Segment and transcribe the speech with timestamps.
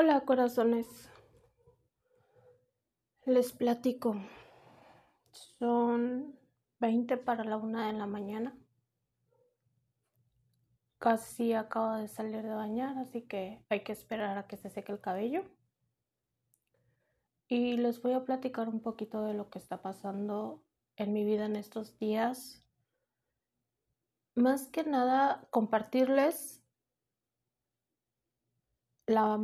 [0.00, 0.86] Hola corazones,
[3.26, 4.14] les platico.
[5.32, 6.38] Son
[6.78, 8.56] 20 para la una de la mañana.
[11.00, 14.92] Casi acabo de salir de bañar, así que hay que esperar a que se seque
[14.92, 15.42] el cabello.
[17.48, 20.62] Y les voy a platicar un poquito de lo que está pasando
[20.94, 22.62] en mi vida en estos días.
[24.36, 26.62] Más que nada, compartirles
[29.08, 29.36] la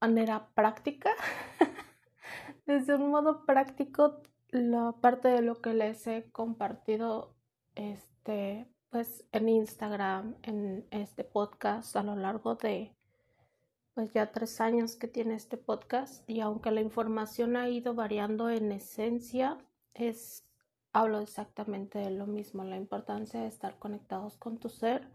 [0.00, 1.10] manera práctica,
[2.66, 7.34] desde un modo práctico, la parte de lo que les he compartido
[7.74, 12.94] este pues en Instagram, en este podcast a lo largo de
[13.92, 18.48] pues ya tres años que tiene este podcast y aunque la información ha ido variando
[18.48, 19.58] en esencia,
[19.92, 20.44] es
[20.92, 25.08] hablo exactamente de lo mismo, la importancia de estar conectados con tu ser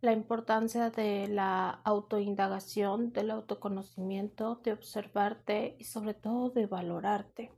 [0.00, 7.52] la importancia de la autoindagación, del autoconocimiento, de observarte y sobre todo de valorarte,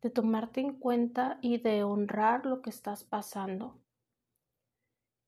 [0.00, 3.80] de tomarte en cuenta y de honrar lo que estás pasando.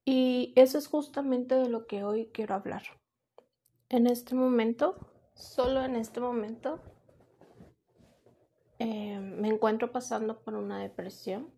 [0.05, 2.83] Y eso es justamente de lo que hoy quiero hablar.
[3.89, 4.97] En este momento,
[5.35, 6.81] solo en este momento,
[8.79, 11.51] eh, me encuentro pasando por una depresión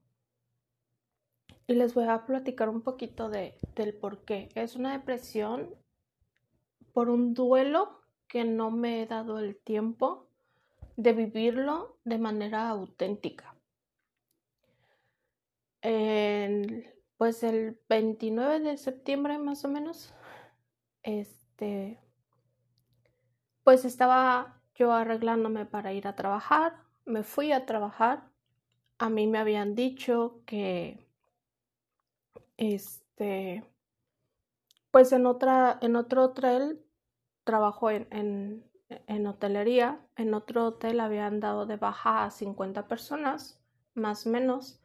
[1.69, 4.49] y les voy a platicar un poquito de, del por qué.
[4.55, 5.75] Es una depresión
[6.95, 10.27] por un duelo que no me he dado el tiempo
[10.97, 13.55] de vivirlo de manera auténtica.
[17.19, 20.15] pues el 29 de septiembre más o menos,
[21.03, 21.99] este,
[23.65, 28.31] pues estaba yo arreglándome para ir a trabajar, me fui a trabajar,
[28.99, 31.08] a mí me habían dicho que
[32.59, 33.65] este,
[34.91, 36.85] pues en otra, en otro hotel
[37.45, 43.59] trabajó en, en, hotelería, en otro hotel habían dado de baja a 50 personas,
[43.95, 44.83] más o menos,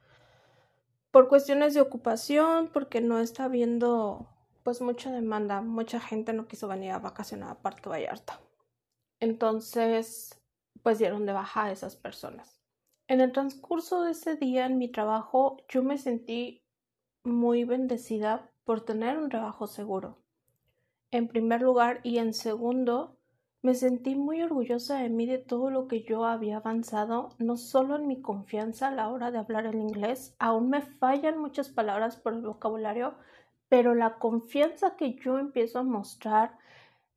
[1.12, 4.30] por cuestiones de ocupación, porque no está habiendo
[4.64, 8.40] pues mucha demanda, mucha gente no quiso venir a vacacionar a Puerto Vallarta.
[9.19, 10.42] Entonces,
[10.84, 12.62] pues dieron de baja a esas personas.
[13.08, 16.62] En el transcurso de ese día en mi trabajo, yo me sentí
[17.24, 20.18] muy bendecida por tener un trabajo seguro.
[21.12, 23.18] En primer lugar y en segundo,
[23.62, 27.96] me sentí muy orgullosa de mí de todo lo que yo había avanzado, no solo
[27.96, 32.18] en mi confianza a la hora de hablar el inglés, aún me fallan muchas palabras
[32.18, 33.16] por el vocabulario,
[33.70, 36.58] pero la confianza que yo empiezo a mostrar,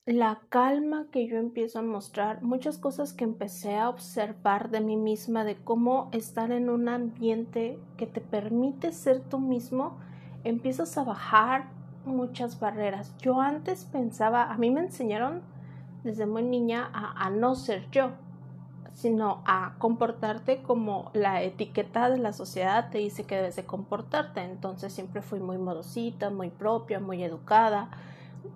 [0.06, 4.97] la calma que yo empiezo a mostrar, muchas cosas que empecé a observar de mí
[4.97, 9.99] misma, de cómo estar en un ambiente que te permite ser tú mismo,
[10.44, 11.71] empiezas a bajar
[12.05, 13.17] muchas barreras.
[13.19, 15.43] Yo antes pensaba, a mí me enseñaron
[16.05, 18.11] desde muy niña a, no ser yo,
[18.94, 24.41] sino a comportarte como la etiqueta de la sociedad te dice que debes de comportarte.
[24.43, 27.91] Entonces siempre fui muy modosita, muy propia, muy educada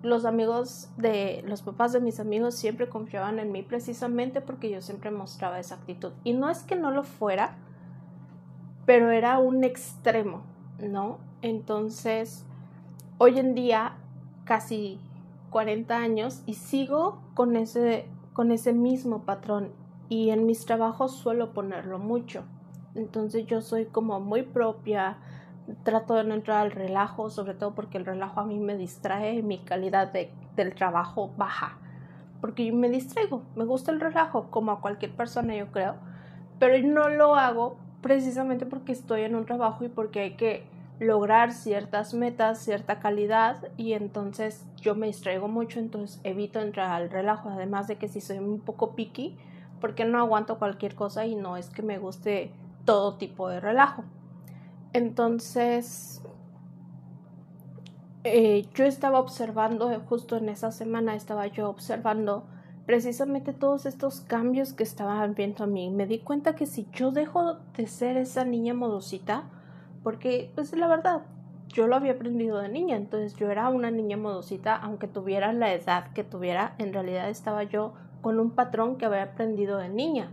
[0.01, 4.81] los amigos de los papás de mis amigos siempre confiaban en mí precisamente porque yo
[4.81, 6.11] siempre mostraba esa actitud.
[6.23, 7.57] Y no es que no lo fuera,
[8.85, 10.43] pero era un extremo,
[10.79, 11.19] ¿no?
[11.41, 12.45] Entonces,
[13.17, 13.93] hoy en día,
[14.45, 14.99] casi
[15.49, 19.71] 40 años, y sigo con ese, con ese mismo patrón.
[20.09, 22.43] Y en mis trabajos suelo ponerlo mucho.
[22.95, 25.17] Entonces yo soy como muy propia,
[25.83, 29.35] trato de no entrar al relajo, sobre todo porque el relajo a mí me distrae
[29.35, 31.77] y mi calidad de, del trabajo baja.
[32.39, 35.95] Porque yo me distraigo, me gusta el relajo, como a cualquier persona yo creo,
[36.59, 40.65] pero no lo hago precisamente porque estoy en un trabajo y porque hay que
[40.99, 47.09] lograr ciertas metas, cierta calidad y entonces yo me distraigo mucho, entonces evito entrar al
[47.09, 49.35] relajo, además de que si soy un poco picky,
[49.79, 52.51] porque no aguanto cualquier cosa y no es que me guste
[52.85, 54.03] todo tipo de relajo.
[54.93, 56.21] Entonces,
[58.23, 62.43] eh, yo estaba observando, eh, justo en esa semana estaba yo observando
[62.85, 65.89] precisamente todos estos cambios que estaban viendo a mí.
[65.89, 69.45] Me di cuenta que si yo dejo de ser esa niña modosita,
[70.03, 71.21] porque pues la verdad,
[71.69, 75.73] yo lo había aprendido de niña, entonces yo era una niña modosita, aunque tuviera la
[75.73, 80.31] edad que tuviera, en realidad estaba yo con un patrón que había aprendido de niña.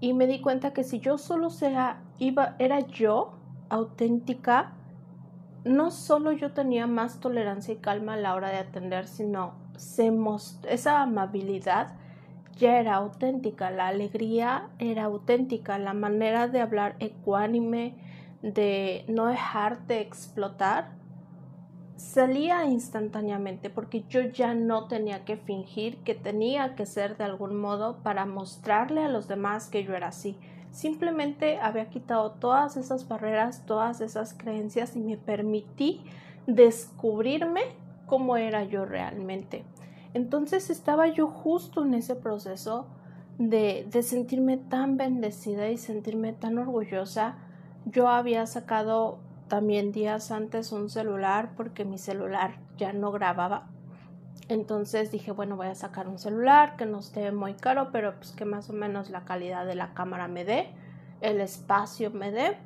[0.00, 3.35] Y me di cuenta que si yo solo sea, iba, era yo,
[3.68, 4.72] auténtica,
[5.64, 9.54] no solo yo tenía más tolerancia y calma a la hora de atender, sino
[10.68, 11.94] esa amabilidad
[12.56, 17.96] ya era auténtica, la alegría era auténtica, la manera de hablar ecuánime,
[18.42, 20.96] de no dejarte explotar,
[21.96, 27.56] salía instantáneamente porque yo ya no tenía que fingir que tenía que ser de algún
[27.56, 30.38] modo para mostrarle a los demás que yo era así.
[30.70, 36.02] Simplemente había quitado todas esas barreras, todas esas creencias y me permití
[36.46, 37.62] descubrirme
[38.06, 39.64] cómo era yo realmente.
[40.14, 42.86] Entonces estaba yo justo en ese proceso
[43.38, 47.36] de, de sentirme tan bendecida y sentirme tan orgullosa.
[47.84, 53.68] Yo había sacado también días antes un celular porque mi celular ya no grababa.
[54.48, 58.32] Entonces dije, bueno, voy a sacar un celular que no esté muy caro, pero pues
[58.32, 60.68] que más o menos la calidad de la cámara me dé,
[61.20, 62.56] el espacio me dé.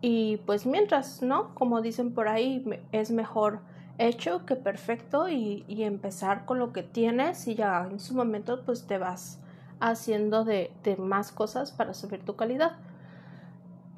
[0.00, 1.54] Y pues mientras, ¿no?
[1.54, 3.60] Como dicen por ahí, es mejor
[3.98, 8.86] hecho que perfecto y, empezar con lo que tienes y ya en su momento pues
[8.86, 9.40] te vas
[9.80, 12.76] haciendo de, de más cosas para subir tu calidad.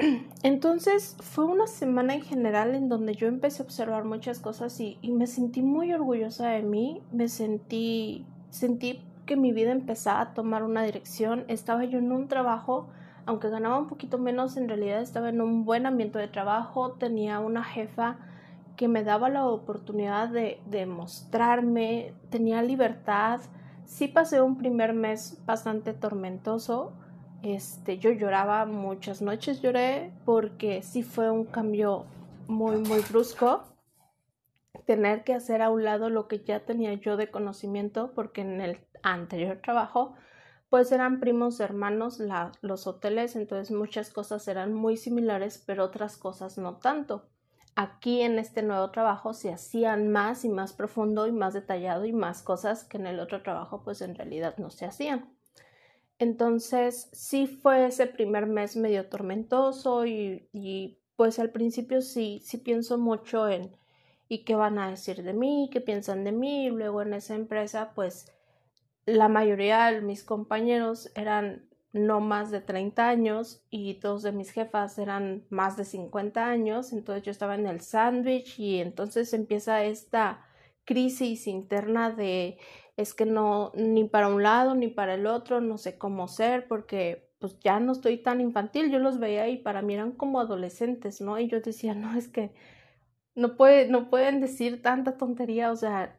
[0.43, 4.99] Entonces fue una semana en general en donde yo empecé a observar muchas cosas y,
[5.02, 10.62] me sentí muy orgullosa de mí, me sentí, sentí que mi vida empezaba a tomar
[10.62, 12.88] una dirección, estaba yo en un trabajo,
[13.26, 17.38] aunque ganaba un poquito menos, en realidad estaba en un buen ambiente de trabajo, tenía
[17.38, 18.17] una jefa
[18.76, 23.41] que me daba la oportunidad de, de mostrarme, tenía libertad,
[23.85, 26.93] sí pasé un primer mes bastante tormentoso,
[27.42, 32.04] este, yo lloraba muchas noches, lloré porque sí fue un cambio
[32.48, 33.62] muy, muy brusco.
[34.87, 38.60] Tener que hacer a un lado lo que ya tenía yo de conocimiento, porque en
[38.60, 40.14] el anterior trabajo,
[40.69, 42.20] pues eran primos hermanos
[42.60, 47.28] los hoteles, entonces muchas cosas eran muy similares, pero otras cosas no tanto.
[47.76, 52.12] Aquí en este nuevo trabajo se hacían más y más profundo y más detallado y
[52.12, 55.39] más cosas que en el otro trabajo pues en realidad no se hacían.
[56.20, 62.99] Entonces sí fue ese primer mes medio tormentoso y, pues al principio sí, sí pienso
[62.99, 63.75] mucho en
[64.28, 66.67] y qué van a decir de mí, qué piensan de mí.
[66.67, 68.31] Y luego en esa empresa pues
[69.06, 74.50] la mayoría de mis compañeros eran no más de 30 años y dos de mis
[74.50, 79.82] jefas eran más de 50 años, entonces yo estaba en el sándwich y entonces empieza
[79.84, 80.46] esta
[80.84, 82.58] crisis interna de
[83.00, 86.69] es que no, ni para un lado ni para el otro, no sé cómo ser,
[86.69, 90.41] porque pues ya no estoy tan infantil, yo los veía y para mí eran como
[90.41, 91.38] adolescentes, ¿no?
[91.38, 92.52] Y yo decía, no, es que
[93.35, 96.19] no, puede, no pueden decir tanta tontería, o sea,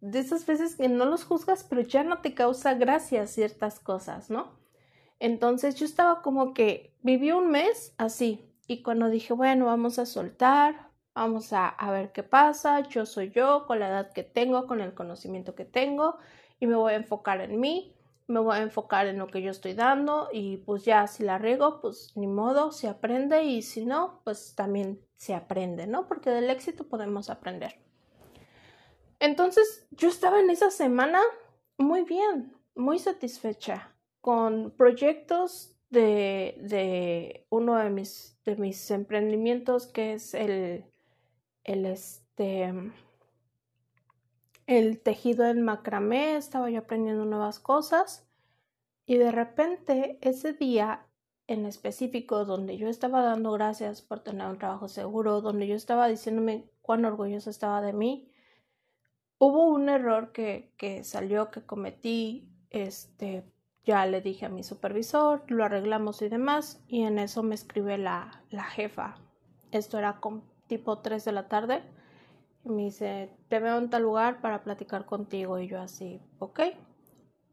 [0.00, 4.30] de esas veces que no los juzgas, pero ya no te causa gracia ciertas cosas,
[4.30, 4.58] ¿no?
[5.20, 10.06] Entonces yo estaba como que viví un mes así, y cuando dije, bueno, vamos a
[10.06, 12.80] soltar, Vamos a, ver qué pasa.
[12.88, 16.16] Yo soy yo con la edad que tengo, con el conocimiento que tengo
[16.58, 17.94] y me voy a enfocar en mí,
[18.28, 21.36] me voy a enfocar en lo que yo estoy dando y pues ya si la
[21.36, 26.06] riego, pues ni modo, se aprende y si no, pues también se aprende, ¿no?
[26.08, 27.78] Porque del éxito podemos aprender.
[29.20, 31.20] Entonces yo estaba en esa semana
[31.76, 40.14] muy bien, muy satisfecha con proyectos de, de uno de mis, de mis emprendimientos que
[40.14, 40.91] es el
[41.64, 42.72] el este
[44.66, 48.26] el tejido en macramé, estaba yo aprendiendo nuevas cosas
[49.06, 51.06] y de repente ese día
[51.46, 56.08] en específico donde yo estaba dando gracias por tener un trabajo seguro, donde yo estaba
[56.08, 58.30] diciéndome cuán orgullosa estaba de mí,
[59.38, 63.44] hubo un error que, que salió, que cometí, este,
[63.84, 67.98] ya le dije a mi supervisor, lo arreglamos y demás, y en eso me escribe
[67.98, 69.16] la, la jefa.
[69.72, 70.20] Esto era
[70.72, 71.82] tipo 3 de la tarde.
[72.64, 75.58] Me dice, te veo en tal lugar para platicar contigo.
[75.58, 76.60] Y yo así, ok.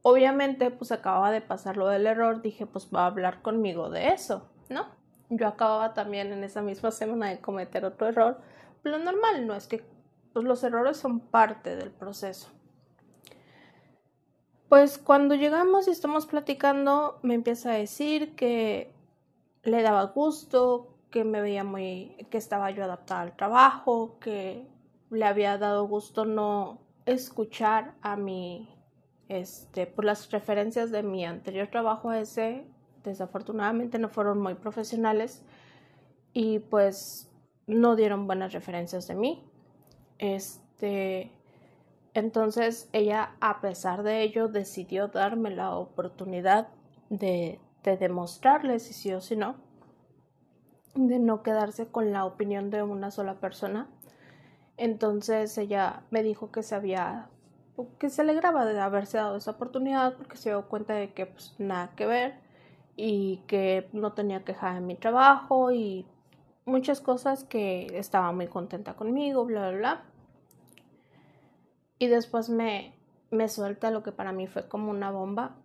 [0.03, 2.41] Obviamente, pues acababa de pasar lo del error.
[2.41, 4.85] Dije, pues va a hablar conmigo de eso, ¿no?
[5.29, 8.39] Yo acababa también en esa misma semana de cometer otro error.
[8.83, 9.83] Lo normal no es que
[10.31, 12.47] pues, los errores son parte del proceso.
[14.69, 18.93] Pues cuando llegamos y estamos platicando, me empieza a decir que
[19.63, 24.67] le daba gusto, que me veía muy, que estaba yo adaptada al trabajo, que
[25.09, 28.69] le había dado gusto no escuchar a mi,
[29.27, 32.67] este, por las referencias de mi anterior trabajo ese,
[33.03, 35.43] desafortunadamente no fueron muy profesionales
[36.33, 37.31] y pues
[37.65, 39.43] no dieron buenas referencias de mí.
[40.19, 41.31] Este,
[42.13, 46.67] entonces ella, a pesar de ello, decidió darme la oportunidad
[47.09, 49.68] de, de demostrarles si sí o si no
[50.95, 53.87] de no quedarse con la opinión de una sola persona.
[54.77, 57.29] Entonces ella me dijo que se había
[57.97, 61.55] que se alegraba de haberse dado esa oportunidad porque se dio cuenta de que pues
[61.59, 62.33] nada que ver
[62.97, 66.05] y que no tenía queja en mi trabajo y
[66.65, 70.03] muchas cosas que estaba muy contenta conmigo, bla bla bla.
[71.99, 72.93] y después me,
[73.31, 75.55] me suelta lo que para mí fue como una bomba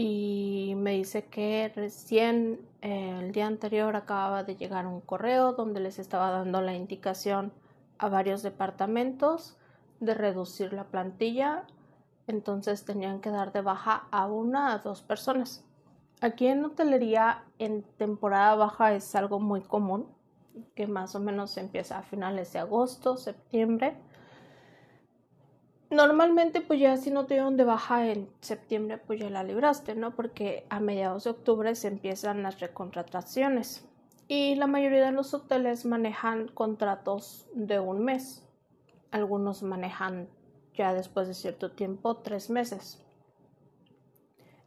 [0.00, 5.80] y me dice que recién eh, el día anterior acababa de llegar un correo donde
[5.80, 7.52] les estaba dando la indicación
[7.98, 9.56] a varios departamentos
[9.98, 11.64] de reducir la plantilla,
[12.28, 15.64] entonces tenían que dar de baja a una a dos personas.
[16.20, 20.06] Aquí en hotelería en temporada baja es algo muy común,
[20.76, 23.96] que más o menos empieza a finales de agosto, septiembre
[25.90, 29.94] Normalmente, pues ya si no te dieron de baja en septiembre, pues ya la libraste,
[29.94, 30.14] ¿no?
[30.14, 33.88] Porque a mediados de octubre se empiezan las recontrataciones.
[34.26, 38.46] Y la mayoría de los hoteles manejan contratos de un mes.
[39.10, 40.28] Algunos manejan
[40.74, 43.02] ya después de cierto tiempo tres meses.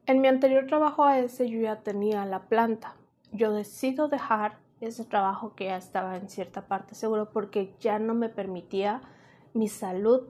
[0.07, 2.95] En mi anterior trabajo a ese yo ya tenía la planta.
[3.31, 8.15] Yo decido dejar ese trabajo que ya estaba en cierta parte seguro porque ya no
[8.15, 9.01] me permitía
[9.53, 10.23] mi salud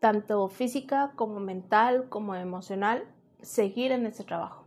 [0.00, 3.04] tanto física como mental como emocional,
[3.40, 4.64] seguir en ese trabajo.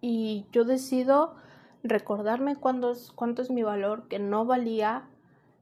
[0.00, 1.34] Y yo decido
[1.82, 5.08] recordarme cuánto es, cuánto es mi valor, que no valía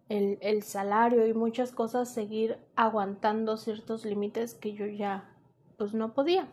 [0.09, 5.31] el, el salario y muchas cosas, seguir aguantando ciertos límites que yo ya
[5.77, 6.49] pues no podía.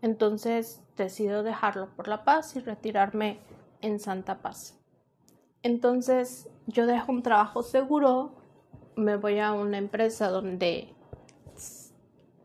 [0.00, 3.38] Entonces decido dejarlo por la paz y retirarme
[3.80, 4.78] en Santa Paz.
[5.62, 8.41] Entonces yo dejo un trabajo seguro
[8.96, 10.94] me voy a una empresa donde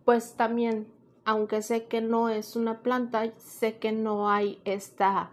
[0.06, 0.88] pues también
[1.26, 5.30] aunque sé que no es una planta sé que no hay esta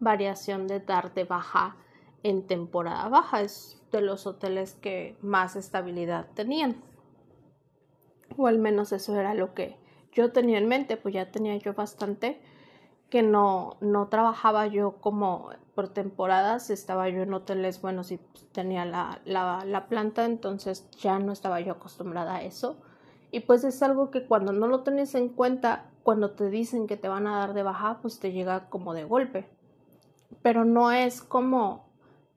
[0.00, 1.76] variación de dar de baja
[2.22, 3.40] en temporada baja.
[3.40, 6.82] Es de los hoteles que más estabilidad tenían.
[8.36, 9.76] O al menos eso era lo que
[10.12, 12.40] yo tenía en mente pues ya tenía yo bastante
[13.10, 18.18] que no, no trabajaba yo como por temporadas, estaba yo en hoteles buenos y
[18.50, 22.80] tenía la, la, la, planta, entonces ya no estaba yo acostumbrada a eso.
[23.30, 26.96] Y pues es algo que cuando no lo tienes en cuenta, cuando te dicen que
[26.96, 29.48] te van a dar de baja, pues te llega como de golpe.
[30.42, 31.86] Pero no es como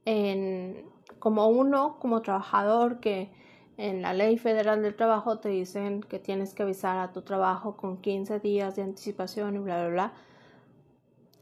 [0.06, 0.86] en
[1.18, 3.32] como uno, como trabajador, que
[3.78, 7.76] en la ley federal del trabajo te dicen que tienes que avisar a tu trabajo
[7.76, 10.14] con 15 días de anticipación y bla, bla, bla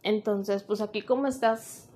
[0.03, 1.88] entonces, pues aquí como estás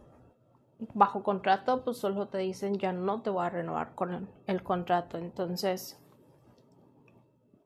[0.94, 5.18] bajo contrato, pues solo te dicen ya no te voy a renovar con el, contrato.
[5.18, 6.00] Entonces,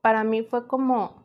[0.00, 1.22] para mí fue como,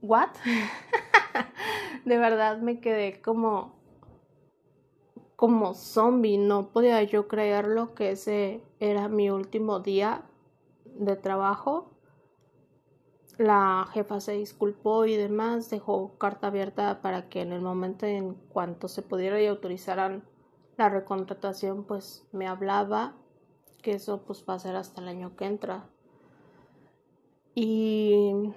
[0.00, 0.30] ¿what?
[2.04, 3.78] de verdad me quedé como,
[5.36, 6.38] como zombie.
[6.38, 10.22] No podía yo creerlo que ese era mi último día
[10.84, 11.99] de trabajo
[13.40, 18.34] la jefa se disculpó y demás, dejó carta abierta para que en el momento en
[18.34, 20.24] cuanto se pudiera y autorizaran
[20.76, 23.16] la recontratación, pues me hablaba
[23.80, 25.88] que eso pues va a ser hasta el año que entra.
[27.54, 28.52] Y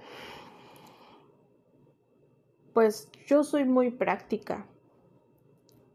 [2.74, 4.68] pues yo soy muy práctica.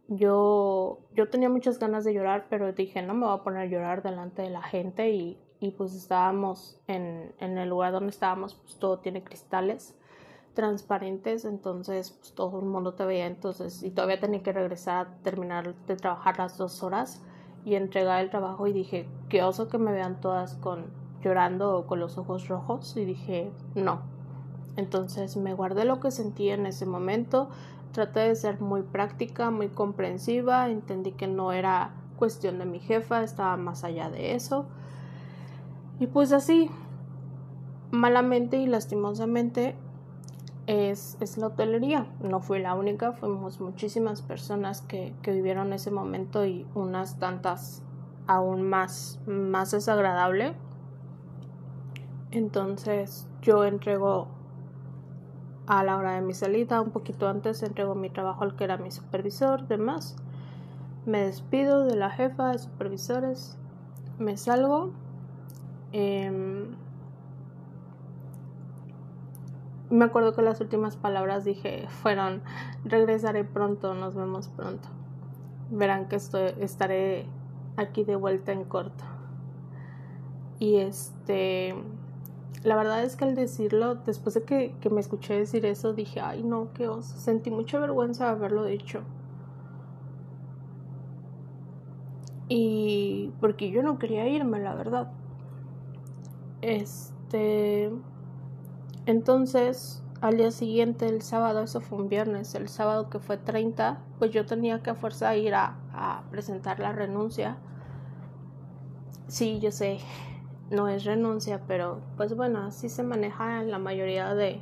[0.07, 3.67] Yo, yo tenía muchas ganas de llorar, pero dije, no me voy a poner a
[3.67, 8.55] llorar delante de la gente y y pues estábamos en, en, el lugar donde estábamos,
[8.55, 9.95] pues todo tiene cristales
[10.55, 15.23] transparentes, entonces pues todo el mundo te veía, entonces y todavía tenía que regresar a
[15.23, 17.23] terminar de trabajar las dos horas
[17.65, 20.87] y entregar el trabajo y dije, qué oso que me vean todas con
[21.23, 24.01] llorando o con los ojos rojos y dije, no.
[24.77, 27.51] Entonces me guardé lo que sentí en ese momento,
[27.93, 33.23] traté de ser muy práctica, muy comprensiva, entendí que no era cuestión de mi jefa,
[33.23, 34.67] estaba más allá de eso
[36.01, 36.71] y pues así,
[37.91, 39.77] malamente y lastimosamente,
[40.67, 42.07] es, es, la hotelería.
[42.21, 47.83] No fui la única, fuimos muchísimas personas que, que, vivieron ese momento y unas tantas
[48.27, 50.55] aún más, más desagradable.
[52.31, 54.29] Entonces yo entrego
[55.67, 58.77] a la hora de mi salida, un poquito antes, entrego mi trabajo al que era
[58.77, 60.17] mi supervisor, demás.
[61.07, 63.57] Me despido de la jefa de supervisores,
[64.19, 64.93] me salgo
[65.93, 66.77] Em,
[69.91, 72.43] me acuerdo que las últimas palabras dije fueron
[72.85, 74.89] regresaré pronto, nos vemos pronto.
[75.71, 77.27] Verán que estoy, estaré
[77.77, 79.05] aquí de vuelta en corto.
[80.59, 81.75] Y este,
[82.65, 86.21] la verdad es que al decirlo, después de que, que me escuché decir eso, dije,
[86.21, 87.17] ay no, qué oso.
[87.19, 89.03] Sentí mucha vergüenza de haberlo dicho.
[92.49, 95.13] Y porque yo no quería irme, la verdad.
[96.63, 97.91] Este.
[99.07, 104.01] Entonces, al día siguiente, el sábado, eso fue un viernes, el sábado que fue 30,
[104.19, 105.77] pues yo tenía que a fuerza ir a,
[106.31, 107.57] presentar la renuncia.
[109.29, 109.99] sí, yo sé,
[110.71, 114.61] no es renuncia, pero pues bueno, así se maneja en la mayoría de,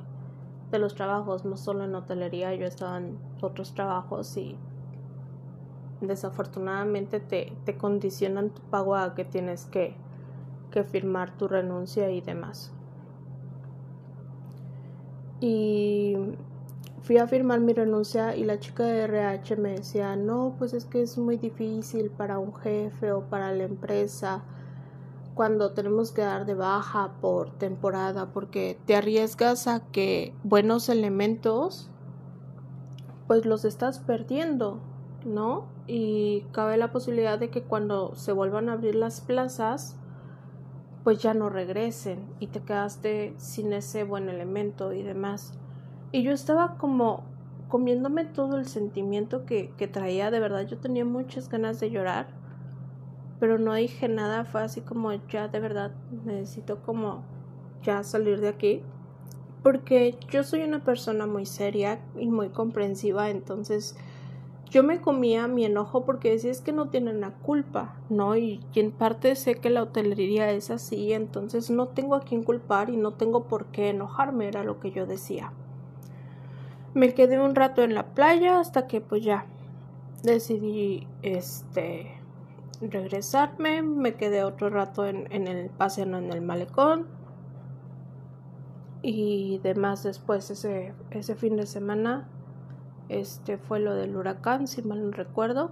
[0.71, 4.57] de los trabajos, no solo en hotelería, yo estaba en otros trabajos y
[6.00, 9.97] desafortunadamente te, te condicionan tu pago a que tienes que,
[10.71, 12.73] que firmar tu renuncia y demás.
[15.41, 16.17] Y
[17.03, 20.87] fui a firmar mi renuncia y la chica de RH me decía, no, pues es
[20.87, 24.43] que es muy difícil para un jefe o para la empresa
[25.37, 31.91] cuando tenemos que dar de baja por temporada porque te arriesgas a que buenos elementos
[33.27, 34.81] pues los estás perdiendo,
[35.27, 35.67] ¿no?
[35.87, 39.99] Y cabe la posibilidad de que cuando se vuelvan a abrir las plazas
[41.07, 45.55] pues ya no regresen y te quedaste sin ese buen elemento y demás.
[46.11, 47.23] Y yo estaba como
[47.69, 52.27] comiéndome todo el sentimiento que, que traía, de verdad yo tenía muchas ganas de llorar
[53.39, 55.93] pero no dije nada, fue así como ya de verdad
[56.25, 57.23] necesito como
[57.85, 58.83] ya salir de aquí
[59.63, 63.97] porque yo soy una persona muy seria y muy comprensiva, entonces
[64.71, 68.37] yo me comía mi enojo porque decía es que no tienen la culpa, ¿no?
[68.37, 72.91] Y, en parte sé que la hotelería es así, entonces no tengo a quién culpar
[72.91, 75.53] y no tengo por qué enojarme, era lo que yo decía.
[76.95, 79.47] Me quedé un rato en la playa hasta que pues ya
[80.23, 82.13] decidí este
[82.81, 87.07] regresarme, me quedé otro rato en, el paseando en el malecón
[89.03, 92.29] y demás después ese, ese fin de semana
[93.09, 95.71] este fue lo del huracán, si mal no recuerdo.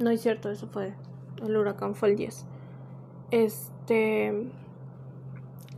[0.00, 0.94] No es cierto, eso fue
[1.42, 2.44] el huracán fue el 10.
[3.30, 4.50] Este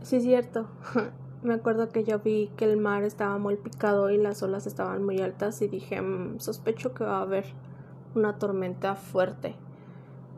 [0.01, 0.67] sí cierto.
[1.43, 5.03] me acuerdo que yo vi que el mar estaba muy picado y las olas estaban
[5.03, 7.45] muy altas y dije, mm, sospecho que va a haber
[8.15, 9.55] una tormenta fuerte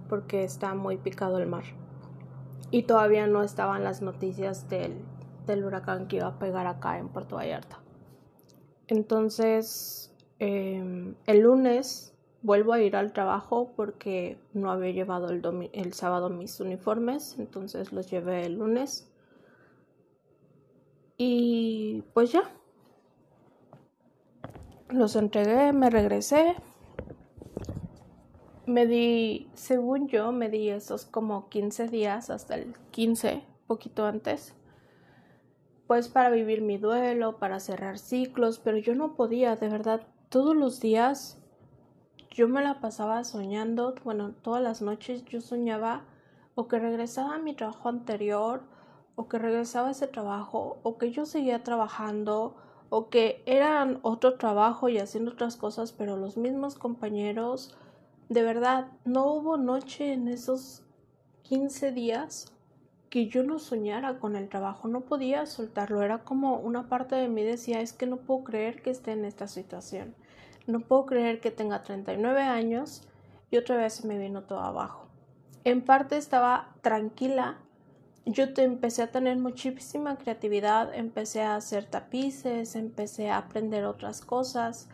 [0.09, 1.63] porque está muy picado el mar.
[2.71, 4.95] Y todavía no estaban las noticias del,
[5.45, 7.79] del huracán que iba a pegar acá en Puerto Vallarta.
[8.87, 15.93] Entonces, em, el lunes vuelvo a ir al trabajo porque no había llevado el, el
[15.93, 19.11] sábado mis uniformes, entonces los llevé el lunes.
[21.17, 22.51] Y pues ya.
[24.89, 26.55] Los entregué, me regresé,
[28.67, 34.53] me di, según yo, me di esos como 15 días hasta el 15, poquito antes,
[35.87, 40.55] pues para vivir mi duelo, para cerrar ciclos, pero yo no podía, de verdad, todos
[40.55, 41.37] los días
[42.31, 46.05] yo me la pasaba soñando, bueno, todas las noches yo soñaba
[46.53, 48.63] o que regresaba a mi trabajo anterior,
[49.15, 52.55] o que regresaba a ese trabajo, o que yo seguía trabajando,
[52.89, 57.75] o que eran otro trabajo y haciendo otras cosas, pero los mismos compañeros,
[58.29, 60.83] de verdad, no hubo noche en esos
[61.43, 62.53] 15 días
[63.09, 67.29] que yo no soñara con el trabajo, no podía soltarlo, era como una parte de
[67.29, 70.15] mí decía, es que no puedo creer que esté en esta situación,
[70.65, 73.07] no puedo creer que tenga 39 años
[73.49, 75.07] y otra vez me vino todo abajo.
[75.63, 77.57] En parte estaba tranquila,
[78.25, 84.89] yo empecé a tener muchísima creatividad, empecé a hacer tapices, empecé a aprender otras cosas,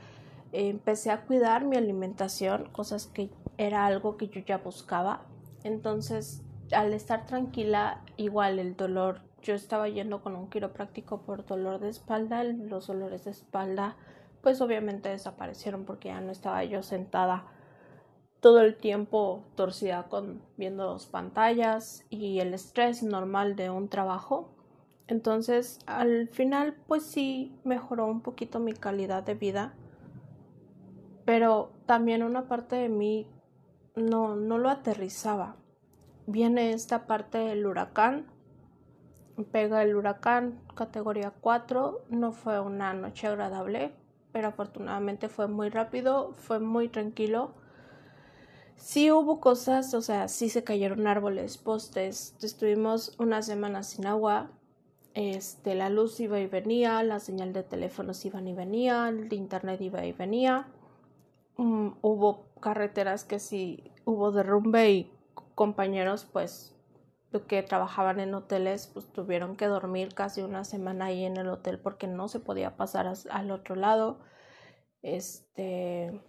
[0.51, 5.25] empecé a cuidar mi alimentación, cosas que era algo que yo ya buscaba.
[5.63, 11.79] Entonces, al estar tranquila, igual el dolor, yo estaba yendo con un quiropráctico por dolor
[11.79, 13.95] de espalda, los dolores de espalda
[14.41, 17.45] pues obviamente desaparecieron porque ya no estaba yo sentada
[18.41, 24.53] todo el tiempo torcida con viendo dos pantallas y el estrés normal de un trabajo.
[25.07, 29.73] Entonces, al final pues sí mejoró un poquito mi calidad de vida
[31.25, 33.27] pero también una parte de mí
[33.95, 35.55] no, no lo aterrizaba.
[36.25, 38.27] Viene esta parte del huracán,
[39.51, 43.93] pega el huracán categoría 4, no fue una noche agradable,
[44.31, 47.53] pero afortunadamente fue muy rápido, fue muy tranquilo.
[48.77, 54.49] Sí hubo cosas, o sea, sí se cayeron árboles, postes, estuvimos una semana sin agua,
[55.13, 59.81] este, la luz iba y venía, la señal de teléfonos iba y venía, el internet
[59.81, 60.67] iba y venía.
[61.57, 65.12] Mm, hubo carreteras que sí hubo derrumbe y
[65.55, 66.75] compañeros pues
[67.47, 71.79] que trabajaban en hoteles pues tuvieron que dormir casi una semana ahí en el hotel
[71.79, 74.19] porque no se podía pasar al otro lado
[75.01, 76.21] este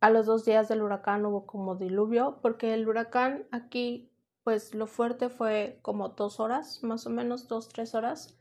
[0.00, 4.12] a los dos días del huracán hubo como diluvio porque el huracán aquí
[4.44, 8.38] pues lo fuerte fue como dos horas más o menos dos tres horas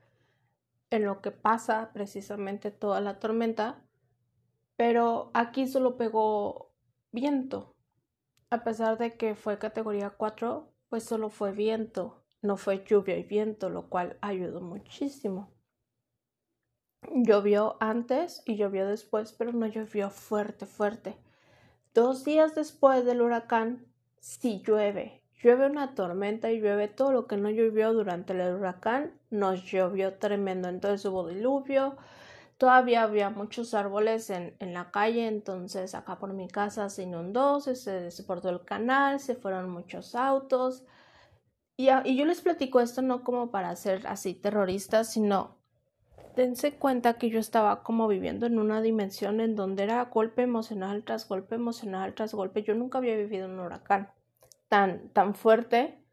[0.91, 3.81] en lo que pasa precisamente toda la tormenta
[4.79, 6.71] pero aquí solo pegó
[7.11, 7.75] viento.
[8.51, 13.23] A pesar de que fue categoría 4, pues solo fue viento, no fue lluvia y
[13.23, 15.51] viento, lo cual ayudó muchísimo.
[17.13, 21.15] Llovió antes y llovió después, pero no llovió fuerte, fuerte.
[21.93, 23.85] Dos días después del huracán,
[24.19, 25.21] sí llueve.
[25.41, 30.15] Llueve una tormenta y llueve todo lo que no llovió durante el huracán, nos llovió
[30.15, 30.69] tremendo.
[30.69, 31.97] Entonces hubo diluvio,
[32.59, 37.61] todavía había muchos árboles en, en la calle, entonces acá por mi casa se inundó,
[37.61, 40.83] se, se desbordó el canal, se fueron muchos autos.
[41.77, 45.55] Y, y yo les platico esto no como para ser así terroristas, sino
[46.35, 51.03] dense cuenta que yo estaba como viviendo en una dimensión en donde era golpe emocional
[51.05, 52.63] tras golpe emocional tras golpe.
[52.63, 54.11] Yo nunca había vivido un huracán
[54.67, 56.03] tan, tan fuerte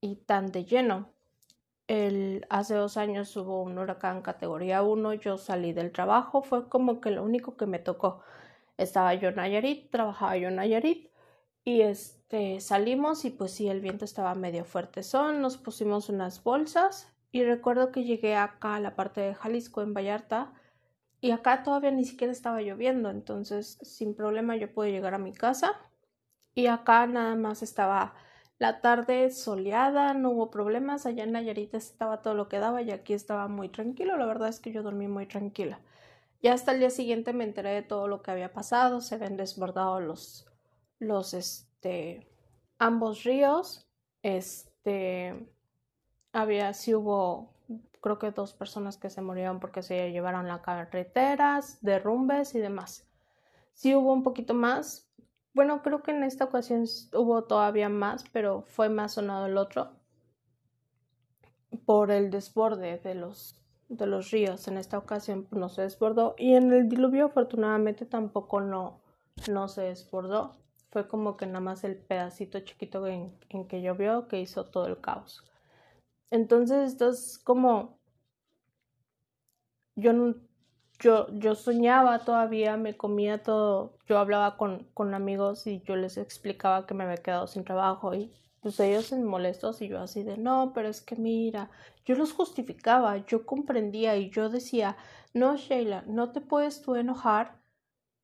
[0.00, 1.15] y tan de lleno.
[1.88, 7.00] El, hace dos años hubo un huracán categoría 1, yo salí del trabajo, fue como
[7.00, 8.22] que lo único que me tocó.
[8.76, 11.10] Estaba yo en Nayarit, trabajaba yo en Nayarit
[11.64, 15.02] y este salimos y pues sí, el viento estaba medio fuerte.
[15.02, 19.82] Son, nos pusimos unas bolsas y recuerdo que llegué acá a la parte de Jalisco,
[19.82, 20.52] en Vallarta,
[21.20, 25.32] y acá todavía ni siquiera estaba lloviendo, entonces sin problema yo pude llegar a mi
[25.32, 25.72] casa.
[26.54, 28.14] Y acá nada más estaba
[28.58, 31.06] la tarde soleada, no hubo problemas.
[31.06, 34.16] Allá en Nayarit estaba todo lo que daba y aquí estaba muy tranquilo.
[34.16, 35.80] La verdad es que yo dormí muy tranquila.
[36.42, 39.00] Ya hasta el día siguiente me enteré de todo lo que había pasado.
[39.00, 40.46] Se habían desbordado los,
[40.98, 42.26] los, este,
[42.78, 43.86] ambos ríos.
[44.22, 45.48] Este,
[46.32, 47.52] había, sí hubo,
[48.00, 53.06] creo que dos personas que se murieron porque se llevaron las carreteras, derrumbes y demás.
[53.74, 55.05] Sí hubo un poquito más.
[55.56, 59.88] Bueno, creo que en esta ocasión hubo todavía más, pero fue más sonado el otro
[61.86, 64.68] por el desborde de los de los ríos.
[64.68, 69.00] En esta ocasión no se desbordó y en el diluvio afortunadamente tampoco no,
[69.50, 70.52] no se desbordó.
[70.90, 74.86] Fue como que nada más el pedacito chiquito en, en que llovió que hizo todo
[74.88, 75.42] el caos.
[76.30, 77.98] Entonces, esto es como
[79.94, 80.12] yo
[80.98, 86.16] yo, yo soñaba todavía, me comía todo, yo hablaba con, con amigos y yo les
[86.16, 90.22] explicaba que me había quedado sin trabajo y pues ellos en molestos y yo así
[90.22, 91.70] de no, pero es que mira,
[92.04, 94.96] yo los justificaba, yo comprendía y yo decía,
[95.34, 97.60] no, Sheila, no te puedes tú enojar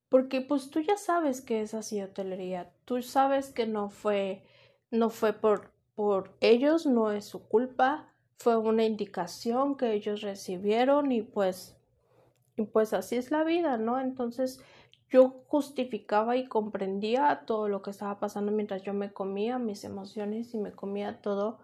[0.09, 4.43] porque pues tú ya sabes que es así hotelería, tú sabes que no fue,
[4.91, 11.11] no fue por por ellos, no es su culpa, fue una indicación que ellos recibieron
[11.11, 11.77] y pues
[12.55, 13.99] y pues así es la vida, ¿no?
[13.99, 14.61] Entonces
[15.09, 20.53] yo justificaba y comprendía todo lo que estaba pasando mientras yo me comía mis emociones
[20.53, 21.59] y me comía todo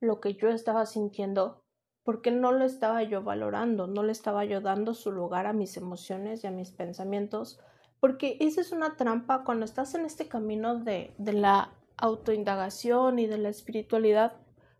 [0.00, 1.62] lo que yo estaba sintiendo
[2.04, 5.76] porque no lo estaba yo valorando, no le estaba yo dando su lugar a mis
[5.76, 7.60] emociones y a mis pensamientos,
[8.00, 13.26] porque esa es una trampa cuando estás en este camino de, de la autoindagación y
[13.26, 14.32] de la espiritualidad,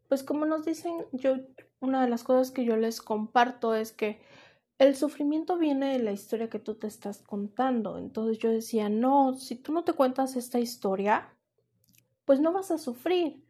[0.09, 1.37] pues como nos dicen, yo
[1.81, 4.21] una de las cosas que yo les comparto es que
[4.83, 7.99] el sufrimiento viene de la historia que tú te estás contando.
[7.99, 11.37] Entonces yo decía, no, si tú no te cuentas esta historia,
[12.25, 13.45] pues no vas a sufrir.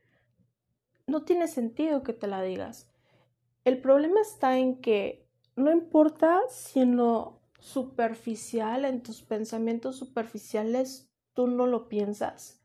[1.06, 2.86] No tiene sentido que te la digas.
[3.64, 11.08] El problema está en que no importa si en lo superficial, en tus pensamientos superficiales,
[11.32, 12.61] tú no lo piensas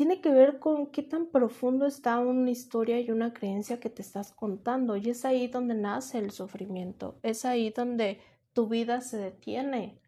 [0.00, 4.00] tiene que ver con qué tan profundo está una historia y una creencia que te
[4.00, 4.96] estás contando.
[4.96, 8.18] Y es ahí donde nace el sufrimiento, es ahí donde
[8.54, 10.00] tu vida se detiene.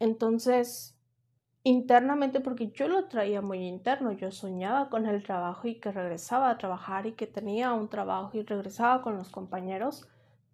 [0.00, 0.98] Entonces,
[1.62, 6.50] internamente, porque yo lo traía muy interno, yo soñaba con el trabajo y que regresaba
[6.50, 10.06] a trabajar y que tenía un trabajo y regresaba con los compañeros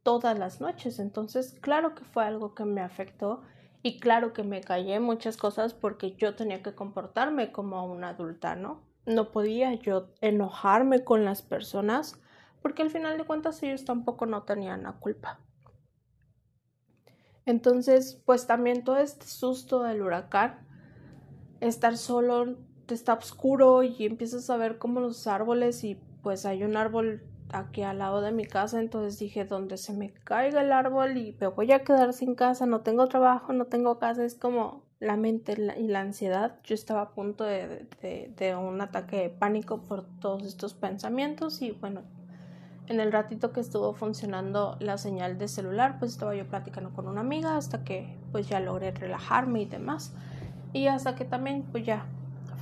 [0.04, 1.00] todas las noches.
[1.00, 3.42] Entonces, claro que fue algo que me afectó
[3.82, 8.56] y claro que me callé muchas cosas porque yo tenía que comportarme como una adulta,
[8.56, 8.82] ¿no?
[9.06, 12.20] No podía yo enojarme con las personas
[12.62, 15.40] porque al final de cuentas ellos tampoco no tenían la culpa.
[17.46, 20.66] Entonces, pues también todo este susto del huracán,
[21.60, 26.76] estar solo, está oscuro y empiezas a ver como los árboles y pues hay un
[26.76, 31.16] árbol aquí al lado de mi casa, entonces dije, donde se me caiga el árbol
[31.16, 34.84] y me voy a quedar sin casa, no tengo trabajo, no tengo casa, es como
[35.00, 36.58] la mente y la ansiedad.
[36.64, 37.86] Yo estaba a punto de,
[38.36, 42.02] de, un ataque de pánico por todos estos pensamientos y bueno,
[42.86, 47.08] en el ratito que estuvo funcionando la señal de celular, pues estaba yo platicando con
[47.08, 50.14] una amiga hasta que pues ya logré relajarme y demás.
[50.72, 52.06] Y hasta que también pues ya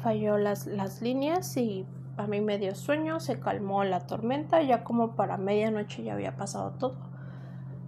[0.03, 1.87] falló las, las líneas y
[2.19, 6.37] a mí me dio sueño, se calmó la tormenta, ya como para medianoche ya había
[6.37, 6.97] pasado todo.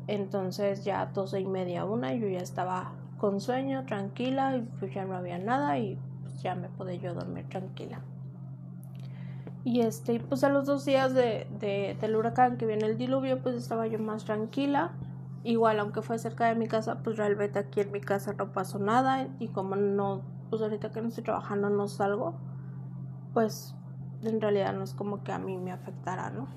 [0.07, 5.05] Entonces ya doce y media, una, yo ya estaba con sueño, tranquila, y pues ya
[5.05, 8.01] no había nada y pues ya me pude yo dormir tranquila.
[9.65, 13.43] Y este, pues a los dos días de, de, del huracán que viene el diluvio,
[13.43, 14.93] pues estaba yo más tranquila.
[15.43, 18.79] Igual, aunque fue cerca de mi casa, pues realmente aquí en mi casa no pasó
[18.79, 19.29] nada.
[19.39, 22.35] Y como no, pues ahorita que no estoy trabajando no salgo,
[23.35, 23.75] pues
[24.23, 26.49] en realidad no es como que a mí me afectara, ¿no?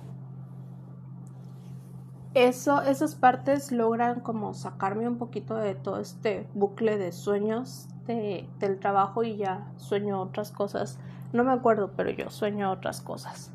[2.33, 8.49] Eso, esas partes logran como sacarme un poquito de todo este bucle de sueños de,
[8.59, 10.97] del trabajo y ya sueño otras cosas.
[11.31, 13.51] No me acuerdo, pero yo sueño otras cosas.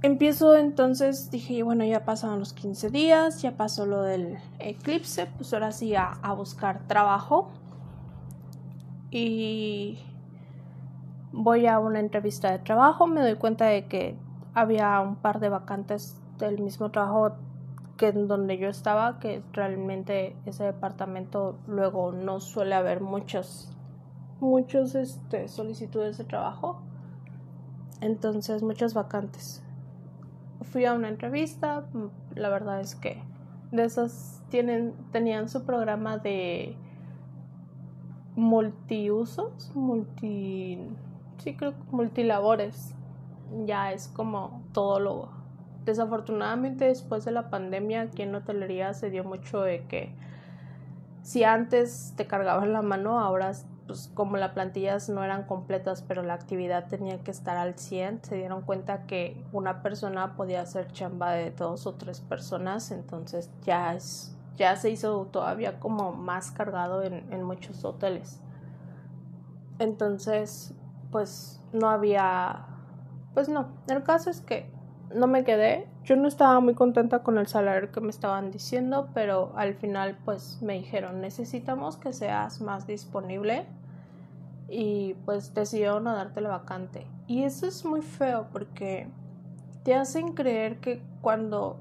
[0.00, 5.52] Empiezo entonces, dije, bueno, ya pasaron los 15 días, ya pasó lo del eclipse, pues
[5.52, 7.50] ahora sí a, a buscar trabajo.
[9.10, 9.98] Y
[11.32, 14.16] voy a una entrevista de trabajo, me doy cuenta de que
[14.54, 17.36] había un par de vacantes del mismo trabajo
[17.96, 23.72] que en donde yo estaba, que realmente ese departamento luego no suele haber muchos
[24.40, 26.82] muchos este, solicitudes de trabajo.
[28.00, 29.62] Entonces, muchas vacantes.
[30.62, 31.86] Fui a una entrevista,
[32.34, 33.22] la verdad es que
[33.70, 36.76] de esas tienen tenían su programa de
[38.36, 40.78] multiusos, multi
[41.42, 42.94] sí creo multilabores.
[43.66, 45.42] Ya es como todo lo
[45.84, 50.14] desafortunadamente después de la pandemia aquí en hotelería se dio mucho de que
[51.22, 53.52] si antes te cargaban la mano, ahora
[53.86, 58.20] pues como las plantillas no eran completas, pero la actividad tenía que estar al 100,
[58.24, 63.50] se dieron cuenta que una persona podía hacer chamba de dos o tres personas, entonces
[63.64, 68.38] ya es ya se hizo todavía como más cargado en, en muchos hoteles.
[69.78, 70.74] Entonces,
[71.12, 72.66] pues no había,
[73.34, 74.68] pues no, el caso es que
[75.14, 79.08] no me quedé, yo no estaba muy contenta con el salario que me estaban diciendo,
[79.14, 83.66] pero al final pues me dijeron necesitamos que seas más disponible
[84.68, 87.06] y pues decidieron no darte la vacante.
[87.26, 89.06] Y eso es muy feo porque
[89.84, 91.76] te hacen creer que cuando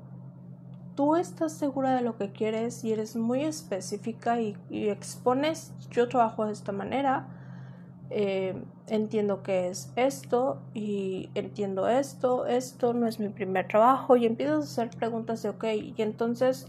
[0.95, 6.09] tú estás segura de lo que quieres y eres muy específica y, y expones, yo
[6.09, 7.27] trabajo de esta manera,
[8.13, 14.25] eh, entiendo que es esto y entiendo esto, esto no es mi primer trabajo y
[14.25, 16.67] empiezas a hacer preguntas de, ok, y entonces,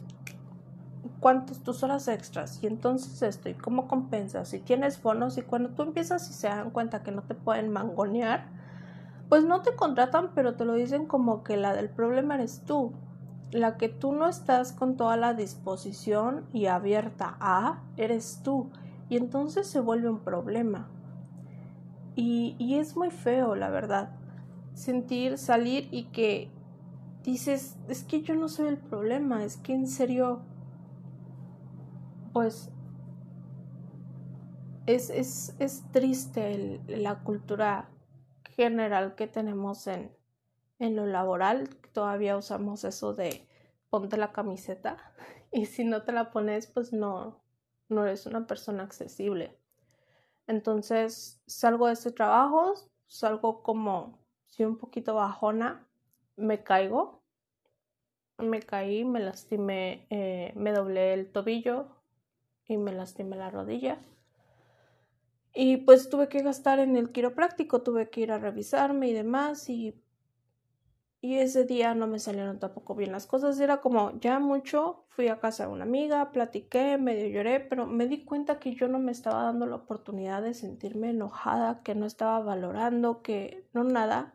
[1.18, 2.62] ¿cuántas tus horas extras?
[2.62, 4.54] Y entonces esto, ¿y cómo compensas?
[4.54, 7.72] Y tienes bonos y cuando tú empiezas y se dan cuenta que no te pueden
[7.72, 8.46] mangonear,
[9.28, 12.92] pues no te contratan, pero te lo dicen como que la del problema eres tú.
[13.50, 18.70] La que tú no estás con toda la disposición y abierta a, eres tú.
[19.08, 20.88] Y entonces se vuelve un problema.
[22.14, 24.10] Y, y es muy feo, la verdad,
[24.74, 26.50] sentir, salir y que
[27.22, 30.42] dices, es que yo no soy el problema, es que en serio,
[32.32, 32.70] pues
[34.86, 37.88] es, es, es triste la cultura
[38.50, 40.14] general que tenemos en,
[40.78, 41.68] en lo laboral.
[41.92, 43.46] Todavía usamos eso de
[43.90, 44.96] ponte la camiseta
[45.52, 47.42] y si no te la pones, pues no,
[47.88, 49.56] no eres una persona accesible.
[50.46, 52.74] Entonces salgo de este trabajo,
[53.06, 55.86] salgo como si un poquito bajona,
[56.36, 57.22] me caigo,
[58.38, 61.86] me caí, me lastimé, eh, me doblé el tobillo
[62.66, 63.98] y me lastimé la rodilla.
[65.54, 69.68] Y pues tuve que gastar en el quiropráctico, tuve que ir a revisarme y demás
[69.68, 70.01] y
[71.24, 73.58] y ese día no me salieron tampoco bien las cosas.
[73.60, 75.04] Era como ya mucho.
[75.08, 78.88] Fui a casa de una amiga, platiqué, medio lloré, pero me di cuenta que yo
[78.88, 83.84] no me estaba dando la oportunidad de sentirme enojada, que no estaba valorando, que no
[83.84, 84.34] nada.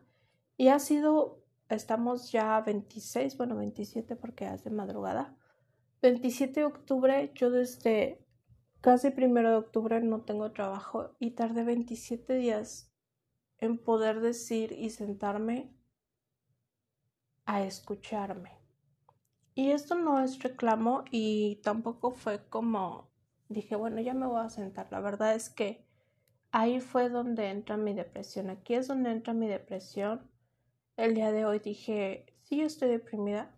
[0.56, 5.36] Y ha sido, estamos ya 26, bueno, 27 porque es de madrugada.
[6.00, 8.24] 27 de octubre, yo desde
[8.80, 12.90] casi primero de octubre no tengo trabajo y tardé 27 días
[13.58, 15.77] en poder decir y sentarme
[17.48, 18.50] a escucharme.
[19.54, 23.10] Y esto no es reclamo y tampoco fue como
[23.48, 24.88] dije, bueno, ya me voy a sentar.
[24.90, 25.88] La verdad es que
[26.50, 28.50] ahí fue donde entra mi depresión.
[28.50, 30.30] Aquí es donde entra mi depresión.
[30.98, 33.50] El día de hoy dije, sí, estoy deprimida.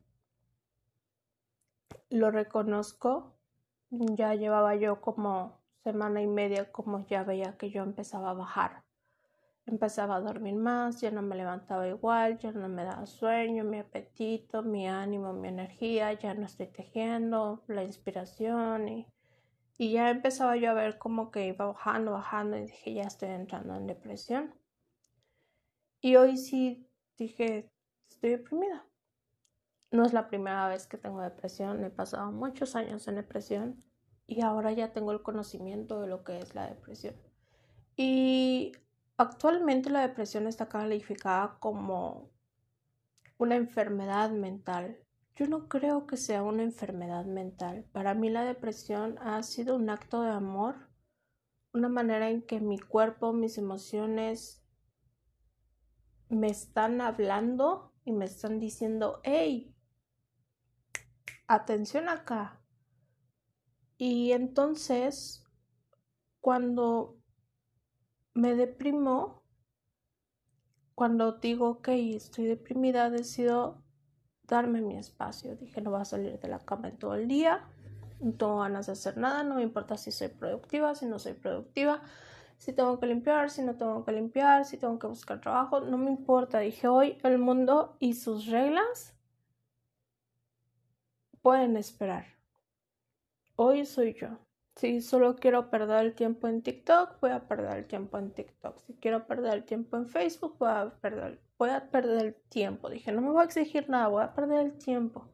[2.11, 3.37] Lo reconozco.
[3.91, 8.85] Ya llevaba yo como semana y media como ya veía que yo empezaba a bajar
[9.67, 13.79] empezaba a dormir más, ya no me levantaba igual, ya no me daba sueño, mi
[13.79, 19.07] apetito, mi ánimo, mi energía, ya no estoy tejiendo, la inspiración y,
[19.79, 23.31] y ya empezaba yo a ver como que iba bajando, bajando y dije ya estoy
[23.31, 24.55] entrando en depresión.
[26.01, 27.71] Y hoy sí dije
[28.09, 28.87] estoy deprimida.
[29.93, 33.83] No es la primera vez que tengo depresión, he pasado muchos años en depresión
[34.27, 37.17] y ahora ya tengo el conocimiento de lo que es la depresión.
[37.97, 38.73] Y
[39.21, 42.31] actualmente la depresión está calificada como
[43.37, 44.99] una enfermedad mental.
[45.37, 47.85] Yo no creo que sea una enfermedad mental.
[47.93, 50.89] Para mí la depresión ha sido un acto de amor,
[51.75, 54.65] una manera en que mi cuerpo, mis emociones
[56.31, 59.77] me están hablando y me están diciendo, hey,
[61.47, 62.63] atención acá.
[63.99, 65.45] Y entonces,
[66.41, 67.20] cuando
[68.35, 69.43] me deprimo,
[70.95, 73.83] cuando digo, ok, estoy deprimida, decido
[74.43, 75.57] darme mi espacio.
[75.57, 77.65] Dije, no voy a salir de la cama todo el día,
[78.21, 81.33] no tengo ganas de hacer nada, no me importa si soy productiva, si no soy
[81.33, 82.03] productiva,
[82.59, 85.97] si tengo que limpiar, si no tengo que limpiar, si tengo que buscar trabajo, no
[85.97, 86.59] me importa.
[86.59, 89.15] Dije, hoy el mundo y sus reglas
[91.41, 92.27] pueden esperar.
[93.57, 94.50] Hoy soy yo.
[94.81, 98.79] Si solo quiero perder el tiempo en TikTok, voy a perder el tiempo en TikTok.
[98.87, 102.89] Si quiero perder el tiempo en Facebook, voy a perder, voy a perder el tiempo.
[102.89, 105.29] Dije, no me voy a exigir nada, voy a perder el tiempo.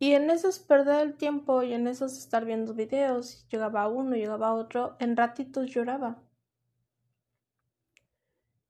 [0.00, 4.52] Y en esos perder el tiempo y en esos estar viendo videos, llegaba uno, llegaba
[4.52, 6.20] otro, en ratitos lloraba.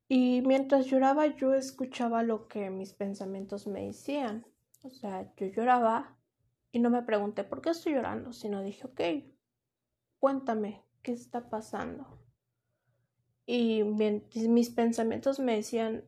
[0.08, 4.44] Y mientras lloraba yo escuchaba lo que mis pensamientos me decían.
[4.82, 6.19] O sea, yo lloraba
[6.72, 9.00] y no me pregunté por qué estoy llorando, sino dije, ok,
[10.18, 12.18] cuéntame, ¿qué está pasando?
[13.46, 16.04] Y mis pensamientos me decían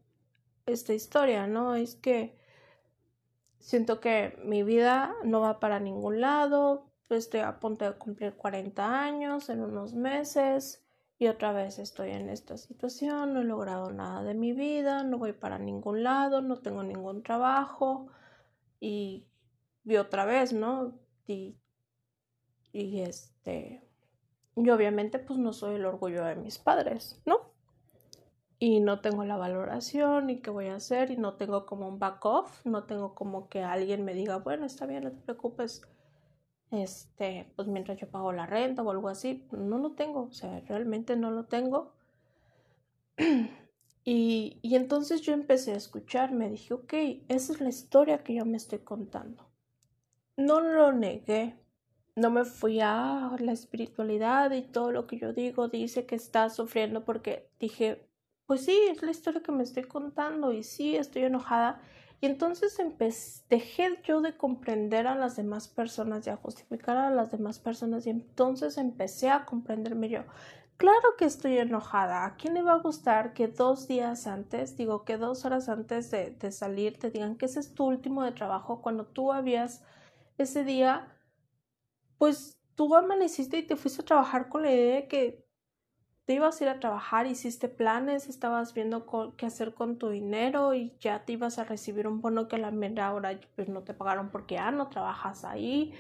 [0.67, 1.75] esta historia, ¿no?
[1.75, 2.39] Es que
[3.59, 9.03] siento que mi vida no va para ningún lado, estoy a punto de cumplir 40
[9.03, 10.85] años en unos meses
[11.19, 15.19] y otra vez estoy en esta situación, no he logrado nada de mi vida, no
[15.19, 18.09] voy para ningún lado, no tengo ningún trabajo
[18.81, 19.27] y,
[19.85, 20.99] vi otra vez, ¿no?
[21.27, 21.57] Y,
[22.73, 23.83] y este,
[24.57, 27.53] y obviamente pues no soy el orgullo de mis padres, ¿no?
[28.59, 31.99] Y no tengo la valoración y qué voy a hacer y no tengo como un
[31.99, 35.83] back off, no tengo como que alguien me diga, bueno, está bien, no te preocupes,
[36.73, 40.61] este, pues mientras yo pago la renta o algo así, no lo tengo, o sea,
[40.69, 41.95] realmente no lo tengo.
[44.05, 46.93] Y, y entonces yo empecé a escuchar, me dije, ok,
[47.29, 49.52] esa es la historia que yo me estoy contando.
[50.37, 51.55] No lo negué,
[52.17, 56.49] no me fui a la espiritualidad y todo lo que yo digo dice que está
[56.51, 58.07] sufriendo porque dije,
[58.47, 61.81] pues sí, es la historia que me estoy contando y sí, estoy enojada.
[62.21, 67.11] Y entonces empecé, dejé yo de comprender a las demás personas y a justificar a
[67.11, 70.23] las demás personas y entonces empecé a comprenderme yo.
[70.77, 72.25] Claro que estoy enojada.
[72.25, 76.11] ¿A quién le va a gustar que dos días antes, digo que dos horas antes
[76.11, 79.83] de, salir, te digan que ese es tu último de trabajo cuando tú habías
[80.39, 81.09] ese día,
[82.19, 85.47] pues tú amaneciste y te fuiste a trabajar con la idea de que
[86.25, 90.73] te ibas a ir a trabajar, hiciste planes, estabas viendo qué hacer con tu dinero
[90.73, 93.83] y ya te ibas a recibir un bono que a la mera hora pues no
[93.83, 95.93] te pagaron porque ya no trabajas ahí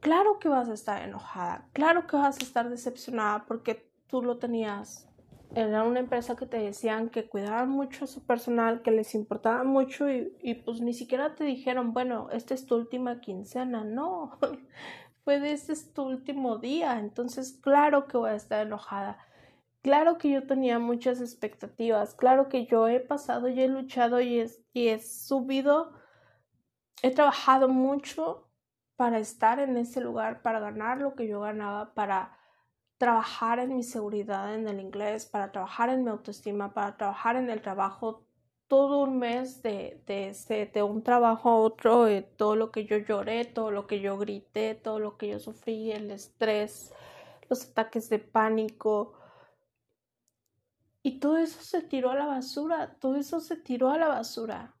[0.00, 4.38] claro que vas a estar enojada, claro que vas a estar decepcionada porque tú lo
[4.38, 5.06] tenías.
[5.54, 9.64] Era una empresa que te decían que cuidaban mucho a su personal, que les importaba
[9.64, 14.38] mucho y, y pues ni siquiera te dijeron, bueno, esta es tu última quincena, no,
[15.24, 19.18] fue de este es tu último día, entonces claro que voy a estar enojada.
[19.82, 24.44] Claro que yo tenía muchas expectativas, claro que yo he pasado y he luchado y
[24.72, 25.92] y he subido,
[27.02, 28.50] he trabajado mucho
[28.96, 32.39] para estar en ese lugar, para ganar lo que yo ganaba, para
[33.00, 37.48] trabajar en mi seguridad en el inglés, para trabajar en mi autoestima, para trabajar en
[37.48, 38.26] el trabajo
[38.68, 42.98] todo un mes de, de, de un trabajo a otro, eh, todo lo que yo
[42.98, 46.92] lloré, todo lo que yo grité, todo lo que yo sufrí, el estrés,
[47.48, 49.14] los ataques de pánico.
[51.02, 54.74] Y todo eso se tiró a la basura, todo eso se tiró a la basura.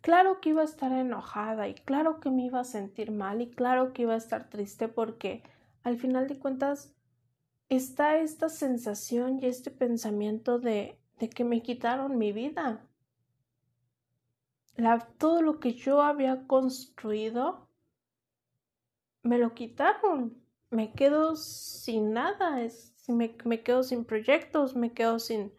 [0.00, 3.52] Claro que iba a estar enojada y claro que me iba a sentir mal y
[3.52, 5.44] claro que iba a estar triste porque
[5.84, 6.94] al final de cuentas
[7.68, 12.86] está esta sensación y este pensamiento de, de que me quitaron mi vida.
[14.76, 17.68] La, todo lo que yo había construido
[19.22, 20.40] me lo quitaron.
[20.70, 25.52] Me quedo sin nada, es, me, me quedo sin proyectos, me quedo sin...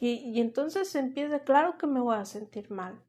[0.00, 3.02] Y, y entonces empieza, claro que me voy a sentir mal.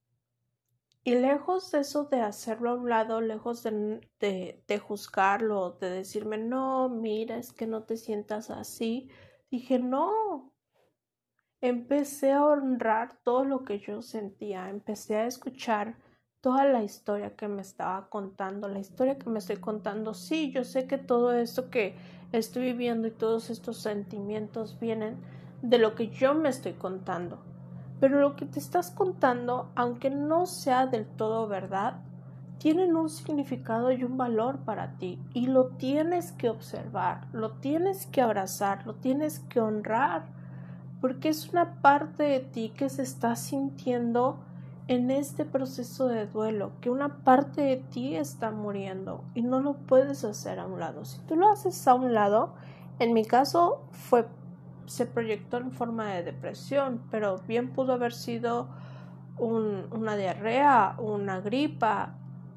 [1.04, 5.90] Y lejos de eso de hacerlo a un lado, lejos de, de, de, juzgarlo, de
[5.90, 9.10] decirme, no, mira, es que no te sientas así,
[9.50, 10.54] dije, no.
[11.62, 15.98] Empecé a honrar todo lo que yo sentía, empecé a escuchar
[16.42, 20.14] toda la historia que me estaba contando, la historia que me estoy contando.
[20.14, 21.96] Sí, yo sé que todo esto que
[22.32, 25.18] estoy viviendo y todos estos sentimientos vienen
[25.62, 27.49] de lo que yo me estoy contando.
[28.00, 32.02] Pero lo que te estás contando, aunque no sea del todo verdad,
[32.60, 38.06] tienen un significado y un valor para ti y lo tienes que observar, lo tienes
[38.06, 40.24] que abrazar, lo tienes que honrar,
[41.02, 44.40] porque es una parte de ti que se está sintiendo
[44.90, 49.76] en este proceso de duelo, que una parte de ti está muriendo y no lo
[49.76, 51.06] puedes hacer a un lado.
[51.06, 52.54] Si tú lo haces a un lado,
[52.98, 54.26] en mi caso fue
[54.90, 58.68] se proyectó en forma de depresión, pero bien pudo haber sido
[59.38, 62.16] una diarrea, una gripa,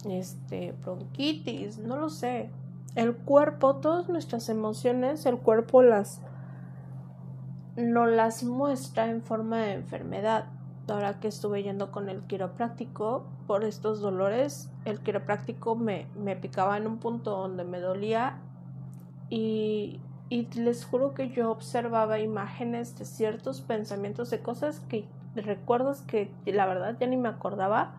[0.08, 2.50] este, bronquitis, no lo sé.
[2.96, 6.20] El cuerpo, todas nuestras emociones, el cuerpo las
[7.76, 10.46] no las muestra en forma de enfermedad
[10.88, 16.76] ahora que estuve yendo con el quiropráctico por estos dolores, el quiropráctico me, me picaba
[16.76, 18.38] en un punto donde me dolía
[19.30, 20.00] y,
[20.32, 25.04] y les juro que yo observaba imágenes de ciertos pensamientos, de cosas que,
[25.34, 27.94] recuerdos que la verdad ya ni me acordaba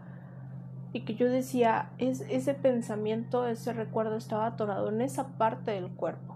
[0.93, 5.89] y que yo decía, es, ese pensamiento, ese recuerdo estaba atorado en esa parte del
[5.89, 6.35] cuerpo.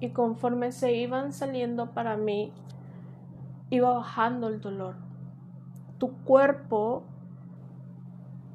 [0.00, 2.52] Y conforme se iban saliendo para mí,
[3.70, 4.96] iba bajando el dolor
[6.02, 7.04] tu cuerpo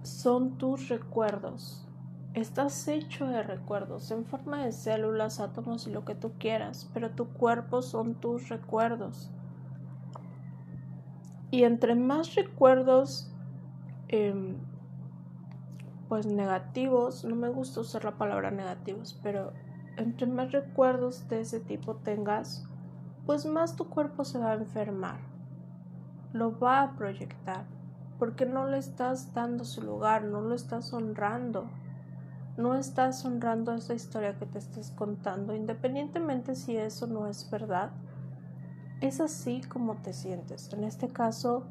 [0.03, 1.86] son tus recuerdos.
[2.39, 7.09] Estás hecho de recuerdos en forma de células, átomos y lo que tú quieras, pero
[7.09, 9.31] tu cuerpo son tus recuerdos.
[11.49, 13.33] Y entre más recuerdos,
[14.09, 14.57] em,
[16.07, 19.51] pues negativos, no me gusta usar la palabra negativos, pero
[19.97, 22.67] entre más recuerdos de ese tipo tengas,
[23.25, 25.17] pues más tu cuerpo se va a enfermar
[26.33, 27.65] lo va a proyectar,
[28.19, 31.67] porque no le estás dando su lugar, no lo estás honrando,
[32.58, 37.91] no estás honrando esa historia que te estás contando, independientemente si eso no es verdad,
[39.01, 40.74] es así como te sientes.
[40.74, 41.68] En este caso,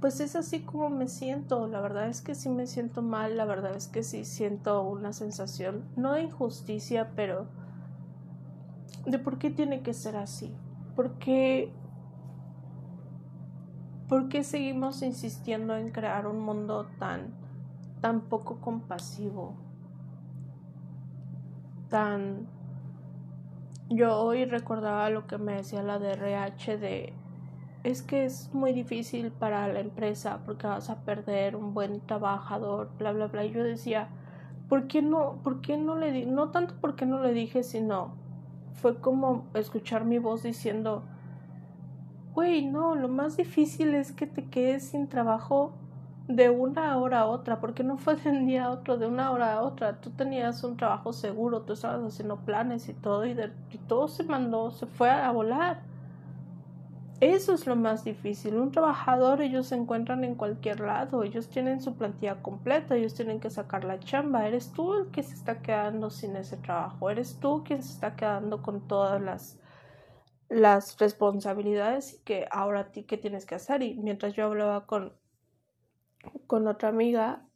[0.00, 1.66] pues es así como me siento.
[1.66, 5.12] La verdad es que sí me siento mal, la verdad es que sí siento una
[5.12, 7.46] sensación, no de injusticia, pero
[9.06, 10.54] de por qué tiene que ser así.
[10.94, 11.72] Porque
[14.10, 17.32] ¿Por qué seguimos insistiendo en crear un mundo tan,
[18.00, 19.54] tan poco compasivo?
[21.90, 22.46] Tan...
[23.90, 27.12] Yo hoy recordaba lo que me decía la DRH de...
[27.82, 32.90] Es que es muy difícil para la empresa porque vas a perder un buen trabajador,
[32.98, 33.44] bla, bla, bla.
[33.44, 34.08] Y yo decía,
[34.68, 38.14] ¿por qué no, por qué no le di, no tanto porque no le dije, sino
[38.74, 41.04] fue como escuchar mi voz diciendo,
[42.32, 45.74] Güey, no, lo más difícil es que te quedes sin trabajo
[46.36, 49.30] de una hora a otra, porque no fue de un día a otro, de una
[49.30, 50.00] hora a otra.
[50.00, 53.36] Tú tenías un trabajo seguro, tú estabas haciendo planes y todo, y,
[53.70, 55.82] y todo se mandó, se fue a volar.
[57.20, 58.56] Eso es lo más difícil.
[58.56, 63.40] Un trabajador, ellos se encuentran en cualquier lado, ellos tienen su plantilla completa, ellos tienen
[63.40, 64.46] que sacar la chamba.
[64.46, 68.16] Eres tú el que se está quedando sin ese trabajo, eres tú quien se está
[68.16, 69.58] quedando con todas las
[70.50, 73.82] las responsabilidades que ahora ti qué tienes que hacer.
[73.82, 75.12] Y mientras yo hablaba con,
[76.46, 77.46] con otra amiga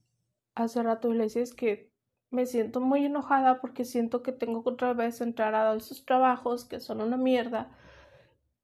[0.55, 1.93] hace rato le decía es que
[2.31, 6.65] me siento muy enojada porque siento que tengo que otra vez entrar a esos trabajos
[6.65, 7.71] que son una mierda,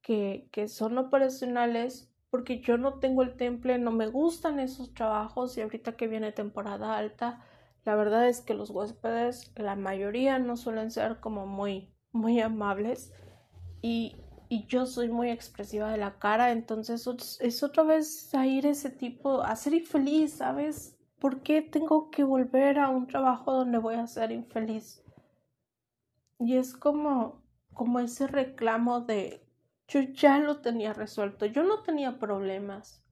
[0.02, 5.56] que, que son operacionales, porque yo no tengo el temple, no me gustan esos trabajos
[5.56, 7.44] y ahorita que viene temporada alta,
[7.84, 13.12] la verdad es que los huéspedes, la mayoría no suelen ser como muy, muy amables
[13.82, 14.16] y,
[14.50, 17.06] y yo soy muy expresiva de la cara, entonces
[17.38, 20.98] es otra vez a ir ese tipo, a ser infeliz, ¿sabes?
[21.20, 25.04] ¿Por qué tengo que volver a un trabajo donde voy a ser infeliz?
[26.40, 27.44] Y es como,
[27.74, 29.46] como ese reclamo de
[29.86, 33.04] yo ya lo tenía resuelto, yo no tenía problemas.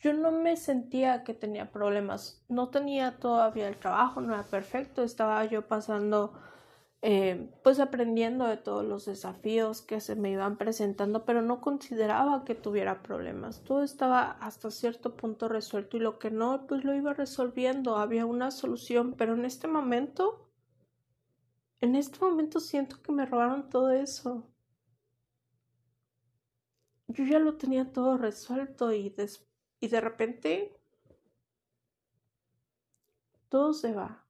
[0.00, 5.02] Yo no me sentía que tenía problemas, no tenía todavía el trabajo, no era perfecto,
[5.02, 6.40] estaba yo pasando
[7.00, 12.44] eh, pues aprendiendo de todos los desafíos que se me iban presentando, pero no consideraba
[12.44, 13.62] que tuviera problemas.
[13.62, 17.96] Todo estaba hasta cierto punto resuelto y lo que no, pues lo iba resolviendo.
[17.96, 20.50] Había una solución, pero en este momento,
[21.80, 24.44] en este momento siento que me robaron todo eso.
[27.08, 29.14] Yo ya lo tenía todo resuelto y,
[29.80, 30.78] y de repente
[33.48, 34.27] todo se va.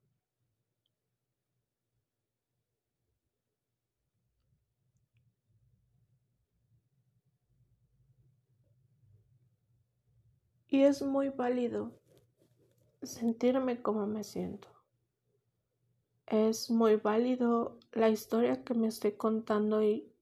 [10.68, 11.92] Y es muy válido.
[13.02, 14.68] sentirme como me siento.
[16.26, 20.12] Es muy válido la historia que me estoy contando y,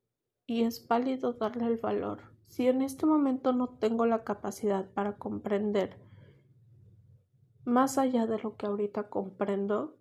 [0.47, 2.21] y es válido darle el valor.
[2.47, 5.99] Si en este momento no tengo la capacidad para comprender
[7.67, 9.99] más allá de lo que ahorita comprendo,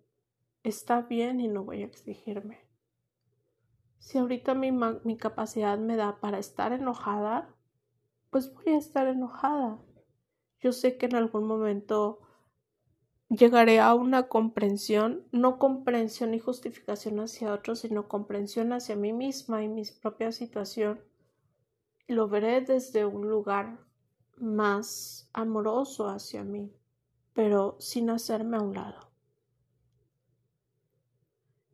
[0.62, 2.60] está bien y no voy a exigirme.
[3.98, 7.52] Si ahorita mi, mi capacidad me da para estar enojada,
[8.30, 9.78] pues voy a estar enojada.
[10.60, 12.20] Yo sé que en algún momento
[13.28, 19.62] llegaré a una comprensión, no comprensión y justificación hacia otros, sino comprensión hacia mí misma
[19.62, 21.00] y mi propia situación.
[22.06, 23.78] Lo veré desde un lugar
[24.36, 26.72] más amoroso hacia mí,
[27.32, 29.10] pero sin hacerme a un lado.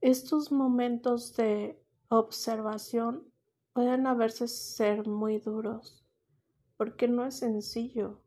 [0.00, 3.30] Estos momentos de observación
[3.72, 6.04] pueden a veces ser muy duros,
[6.76, 8.21] porque no es sencillo.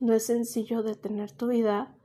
[0.00, 1.96] No es sencillo detener tu vida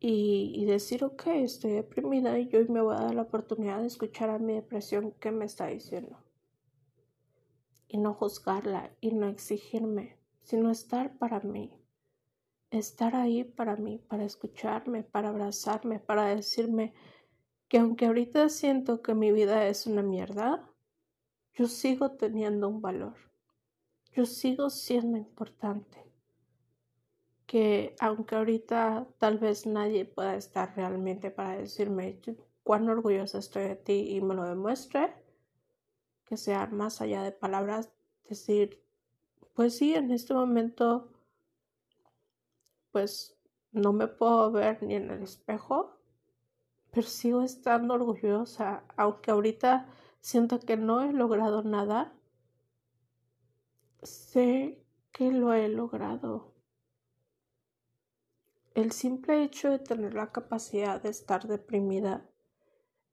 [0.00, 4.30] y, decir, ok, estoy deprimida y yo me voy a dar la oportunidad de escuchar
[4.30, 6.22] a mi depresión qué me está diciendo.
[7.88, 11.74] Y no juzgarla y no exigirme, sino estar para mí.
[12.70, 16.94] Estar ahí para mí, para escucharme, para abrazarme, para decirme,
[17.66, 20.70] que aunque ahorita siento que mi vida es una mierda,
[21.54, 23.16] yo sigo teniendo un valor.
[24.12, 26.07] Yo sigo siendo importante.
[27.48, 32.20] Que aunque ahorita tal vez nadie pueda estar realmente para decirme
[32.62, 35.14] cuán orgullosa estoy de ti y me lo demuestre,
[36.26, 37.90] que sea más allá de palabras,
[38.28, 38.84] decir,
[39.54, 41.10] pues sí, en este momento,
[42.92, 43.38] pues
[43.72, 45.96] no me puedo ver ni en el espejo,
[46.90, 49.88] pero sigo estando orgullosa, aunque ahorita
[50.20, 52.12] siento que no he logrado nada,
[54.02, 56.57] sé que lo he logrado.
[58.78, 62.24] El simple hecho de tener la capacidad de estar deprimida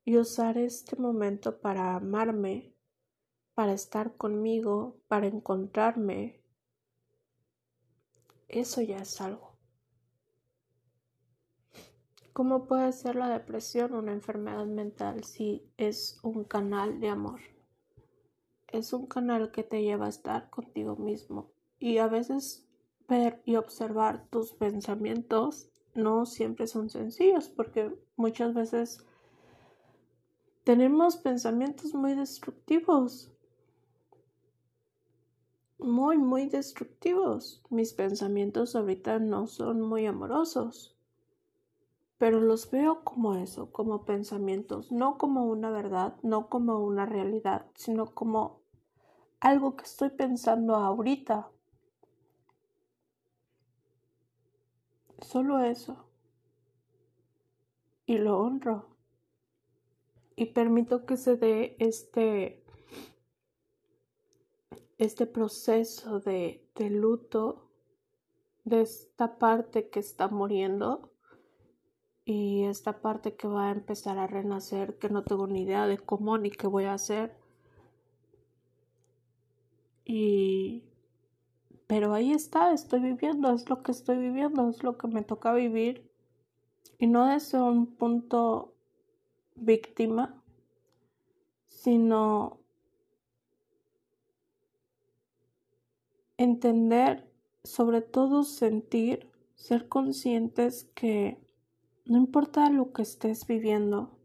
[0.03, 2.76] y usar este momento para amarme,
[3.55, 6.39] para estar conmigo, para encontrarme,
[8.47, 9.57] eso ya es algo.
[12.32, 17.39] ¿Cómo puede ser la depresión una enfermedad mental si es un canal de amor?
[18.68, 22.64] Es un canal que te lleva a estar contigo mismo y a veces
[23.08, 29.06] ver y observar tus pensamientos no siempre son sencillos porque muchas veces
[30.64, 33.32] tenemos pensamientos muy destructivos.
[35.78, 37.62] Muy, muy destructivos.
[37.70, 40.95] Mis pensamientos ahorita no son muy amorosos
[42.18, 47.66] pero los veo como eso, como pensamientos, no como una verdad, no como una realidad,
[47.76, 48.62] sino como
[49.39, 51.49] algo que estoy pensando ahorita.
[55.26, 56.05] Solo eso.
[58.05, 58.95] Y lo honro.
[60.36, 62.63] Y permito que se dé este,
[64.99, 67.71] este proceso de, de luto
[68.65, 71.11] de esta parte que está muriendo
[72.23, 75.97] y esta parte que va a empezar a renacer que no tengo ni idea de
[75.97, 77.36] cómo ni qué voy a hacer
[80.03, 80.84] y
[81.88, 85.53] pero ahí está estoy viviendo es lo que estoy viviendo es lo que me toca
[85.53, 86.09] vivir
[86.97, 88.73] y no desde un punto
[89.55, 90.41] víctima
[91.67, 92.59] sino
[96.38, 97.29] entender
[97.63, 101.39] sobre todo sentir ser conscientes que
[102.05, 104.15] no importa lo que estés viviendo,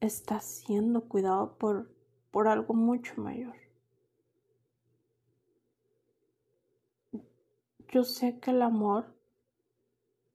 [0.00, 1.90] estás siendo cuidado por,
[2.30, 3.54] por algo mucho mayor.
[7.92, 9.16] Yo sé que el amor,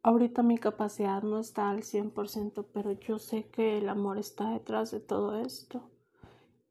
[0.04, 4.92] ahorita mi capacidad no está al 100%, pero yo sé que el amor está detrás
[4.92, 5.90] de todo esto.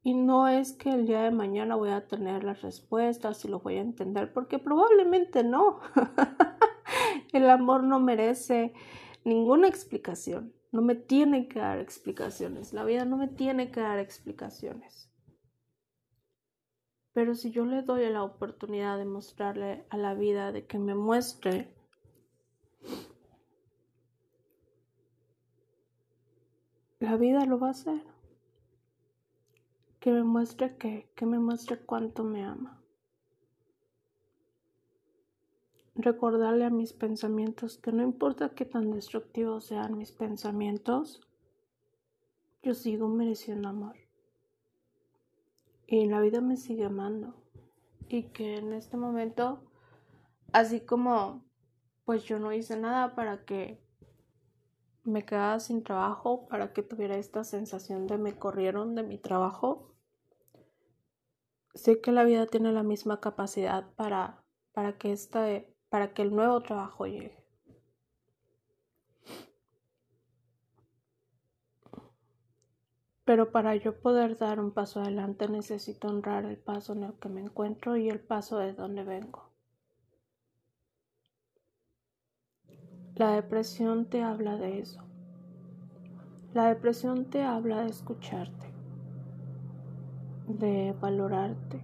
[0.03, 3.61] Y no es que el día de mañana voy a tener las respuestas y lo
[3.61, 5.81] voy a entender, porque probablemente no.
[7.33, 8.75] el amor no merece
[9.25, 10.53] ninguna explicación.
[10.71, 12.75] No me tiene que dar explicaciones.
[12.75, 15.11] La vida no me tiene que dar explicaciones.
[17.15, 20.95] Pero si yo le doy la oportunidad de mostrarle a la vida, de que me
[20.95, 21.73] muestre
[26.99, 28.03] la vida lo va a hacer.
[30.01, 32.85] Que me muestre que, que me muestre cuánto me ama.
[35.95, 41.21] recordarle a mis pensamientos que no importa qué tan destructivos sean mis pensamientos,
[42.63, 44.04] yo sigo mereciendo amor.
[45.87, 47.35] Y la vida me sigue amando.
[48.09, 49.63] Y que en este momento,
[50.53, 51.45] así como
[52.05, 53.83] pues yo no hice nada para que
[55.05, 59.95] me quedara sin trabajo, para que tuviera esta sensación de me corrieron de mi trabajo.
[61.75, 66.35] Sé que la vida tiene la misma capacidad para, para que este, para que el
[66.35, 67.44] nuevo trabajo llegue.
[73.25, 77.29] Pero para yo poder dar un paso adelante necesito honrar el paso en el que
[77.29, 79.49] me encuentro y el paso de donde vengo.
[83.17, 85.01] La depresión te habla de eso.
[86.53, 88.67] La depresión te habla de escucharte,
[90.47, 91.81] de valorarte,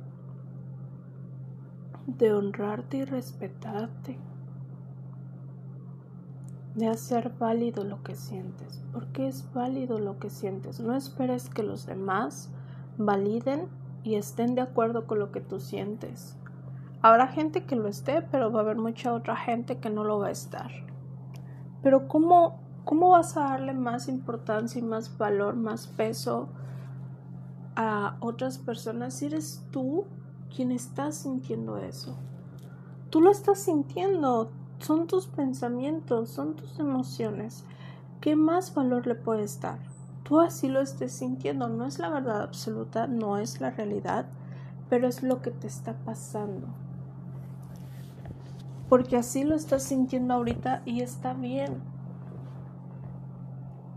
[2.07, 4.19] de honrarte y respetarte,
[6.81, 10.81] de hacer válido lo que sientes, porque es válido lo que sientes.
[10.81, 12.51] No esperes que los demás
[12.97, 13.69] validen
[14.03, 16.37] y estén de acuerdo con lo que tú sientes.
[17.03, 20.19] Habrá gente que lo esté, pero va a haber mucha otra gente que no lo
[20.19, 20.71] va a estar.
[21.83, 26.49] Pero ¿cómo, cómo vas a darle más importancia y más valor, más peso
[27.77, 30.07] a otras personas si eres tú
[30.55, 32.19] quien está sintiendo eso?
[33.11, 37.65] Tú lo estás sintiendo, son tus pensamientos, son tus emociones.
[38.21, 39.79] ¿Qué más valor le puedes dar?
[40.25, 44.27] Tú así lo estés sintiendo, no es la verdad absoluta, no es la realidad,
[44.89, 46.67] pero es lo que te está pasando
[48.91, 51.81] porque así lo estás sintiendo ahorita y está bien.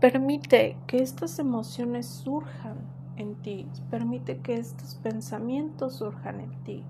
[0.00, 2.76] Permite que estas emociones surjan
[3.16, 6.84] en ti, permite que estos pensamientos surjan en ti.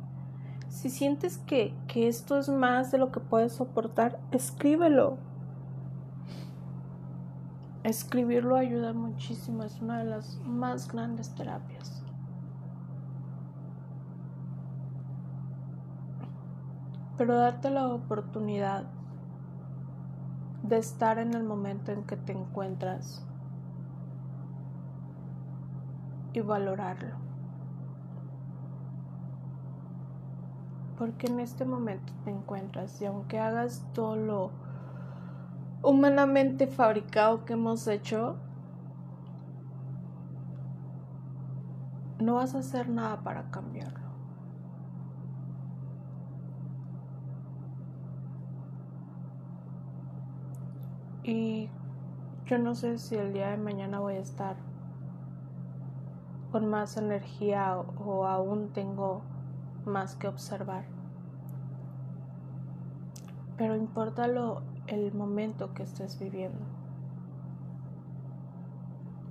[0.75, 5.19] Si sientes que, que esto es más de lo que puedes soportar, escríbelo.
[7.85, 12.03] Escribirlo ayuda muchísimo, es una de las más grandes terapias.
[17.17, 18.87] pero darte la oportunidad
[20.65, 23.25] de estar en el momento en que te encuentras
[26.33, 27.24] y valorarlo.
[30.99, 34.51] Porque en este momento te encuentras y aunque hagas todo lo
[35.83, 38.37] humanamente fabricado que hemos hecho,
[42.21, 44.05] no vas a hacer nada para cambiarlo.
[51.23, 51.71] Y
[52.47, 54.57] yo no sé si el día de mañana voy a estar
[56.53, 59.23] con más energía o, aún tengo
[59.87, 60.85] más que observar.
[63.57, 66.65] Pero importa lo, el momento que estés viviendo.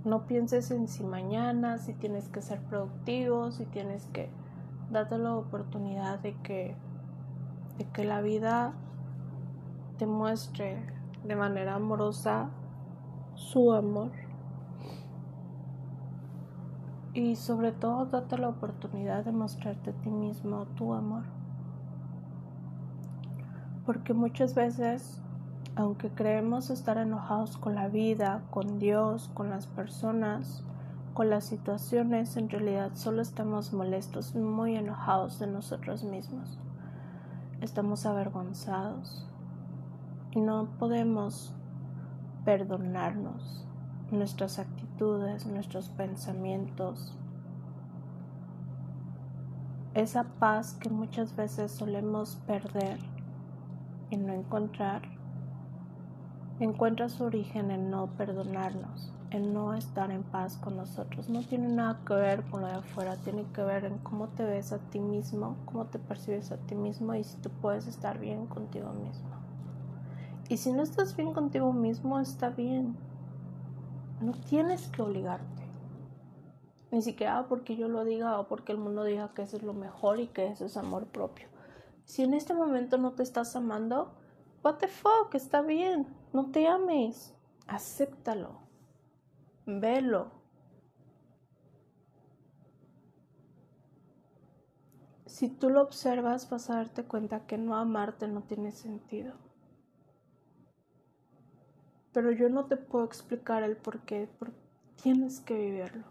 [0.06, 4.30] No pienses en si mañana, si tienes que ser productivo, si tienes que
[4.92, 6.76] darte la oportunidad de que,
[7.78, 8.74] de que la vida
[9.98, 10.86] te muestre
[11.24, 12.50] de manera amorosa
[13.36, 14.12] su amor.
[17.16, 21.24] Y sobre todo date la oportunidad de mostrarte a ti mismo tu amor.
[23.86, 25.22] Porque muchas veces,
[25.76, 30.64] aunque creemos estar enojados con la vida, con Dios, con las personas,
[31.14, 36.58] con las situaciones, en realidad solo estamos molestos, muy enojados de nosotros mismos.
[37.62, 39.30] Estamos avergonzados
[40.32, 41.54] y no podemos
[42.44, 43.68] perdonarnos
[44.14, 47.16] nuestras actitudes, nuestros pensamientos,
[49.94, 53.00] esa paz que muchas veces solemos perder
[54.10, 55.02] y no encontrar,
[56.60, 61.30] encuentra su origen en no perdonarnos, en no estar en paz con nosotros.
[61.30, 64.44] No tiene nada que ver con lo de afuera, tiene que ver en cómo te
[64.44, 68.20] ves a ti mismo, cómo te percibes a ti mismo y si tú puedes estar
[68.20, 69.30] bien contigo mismo.
[70.50, 72.96] Y si no estás bien contigo mismo, está bien.
[74.24, 75.64] No tienes que obligarte.
[76.92, 79.74] Ni siquiera porque yo lo diga o porque el mundo diga que eso es lo
[79.74, 81.48] mejor y que eso es amor propio.
[82.06, 84.14] Si en este momento no te estás amando,
[84.64, 86.08] what the fuck, está bien.
[86.32, 87.36] No te ames.
[87.68, 88.60] Acéptalo.
[89.66, 90.32] Velo.
[95.26, 99.34] Si tú lo observas, vas a darte cuenta que no amarte no tiene sentido
[102.14, 104.30] pero yo no te puedo explicar el por qué,
[105.02, 106.06] tienes que vivirlo.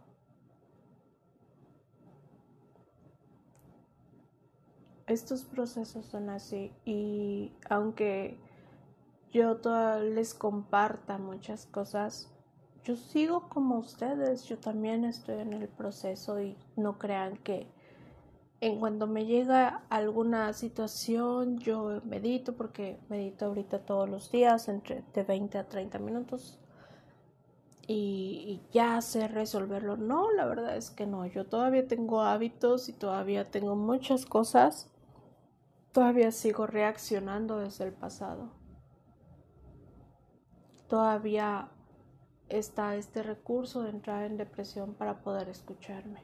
[5.07, 8.39] Estos procesos son así y aunque
[9.33, 9.59] yo
[10.01, 12.31] les comparta muchas cosas,
[12.85, 17.69] yo sigo como ustedes, yo también estoy en el proceso y no crean que,
[18.63, 25.03] En cuanto me llega alguna situación, yo medito porque medito ahorita todos los días entre
[25.13, 26.61] de 20 a 30 minutos
[27.89, 29.97] y, ya sé resolverlo.
[29.97, 31.27] No, la verdad es que no.
[31.27, 34.89] Yo todavía tengo hábitos y todavía tengo muchas cosas.
[35.91, 38.53] Todavía sigo reaccionando desde el pasado.
[40.87, 41.69] Todavía
[42.49, 46.21] está este recurso de entrar en depresión para poder escucharme.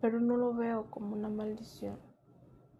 [0.00, 1.98] Pero no lo veo como una maldición.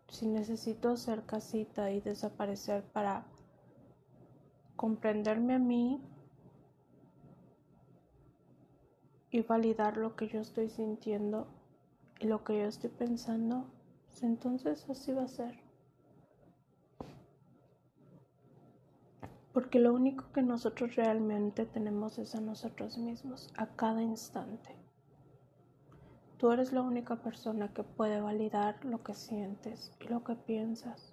[0.09, 3.27] Si necesito hacer casita y desaparecer para
[4.77, 6.01] comprenderme a mí
[9.31, 11.47] y validar lo que yo estoy sintiendo
[12.21, 13.66] y lo que yo estoy pensando,
[14.09, 15.61] pues entonces así va a ser.
[19.53, 24.78] Porque lo único que nosotros realmente tenemos es a nosotros mismos, a cada instante.
[26.39, 31.12] Tú eres la única persona que puede validar lo que sientes y lo que piensas.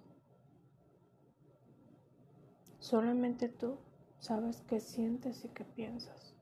[2.78, 3.78] Solamente tú
[4.20, 6.36] sabes qué sientes y qué piensas.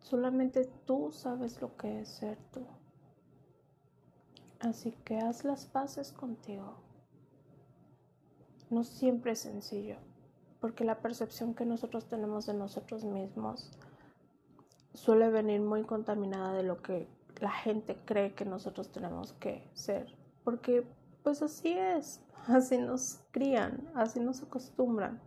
[0.00, 2.66] Solamente tú sabes lo que es ser tú.
[4.58, 6.76] Así que haz las paces contigo.
[8.68, 9.96] No siempre es sencillo,
[10.60, 13.72] porque la percepción que nosotros tenemos de nosotros mismos
[14.92, 17.08] suele venir muy contaminada de lo que
[17.40, 20.14] la gente cree que nosotros tenemos que ser,
[20.44, 20.86] porque
[21.22, 25.20] pues así es, así nos crían, así nos acostumbran.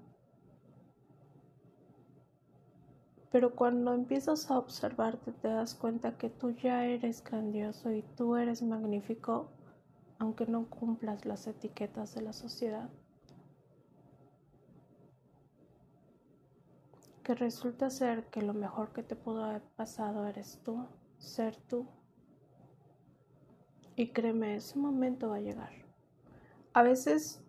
[3.32, 8.36] Pero cuando empiezas a observarte te das cuenta que tú ya eres grandioso y tú
[8.36, 9.50] eres magnífico,
[10.20, 12.92] aunque no cumplas las etiquetas de la sociedad.
[17.24, 20.86] Que resulta ser que lo mejor que te pudo haber pasado eres tú,
[21.18, 21.88] ser tú.
[23.96, 25.72] Y créeme, ese momento va a llegar.
[26.74, 27.44] A veces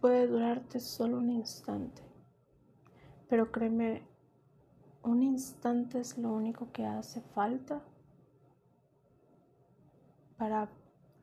[0.00, 2.02] puede durarte solo un instante,
[3.28, 4.06] pero créeme,
[5.02, 7.82] un instante es lo único que hace falta
[10.36, 10.68] para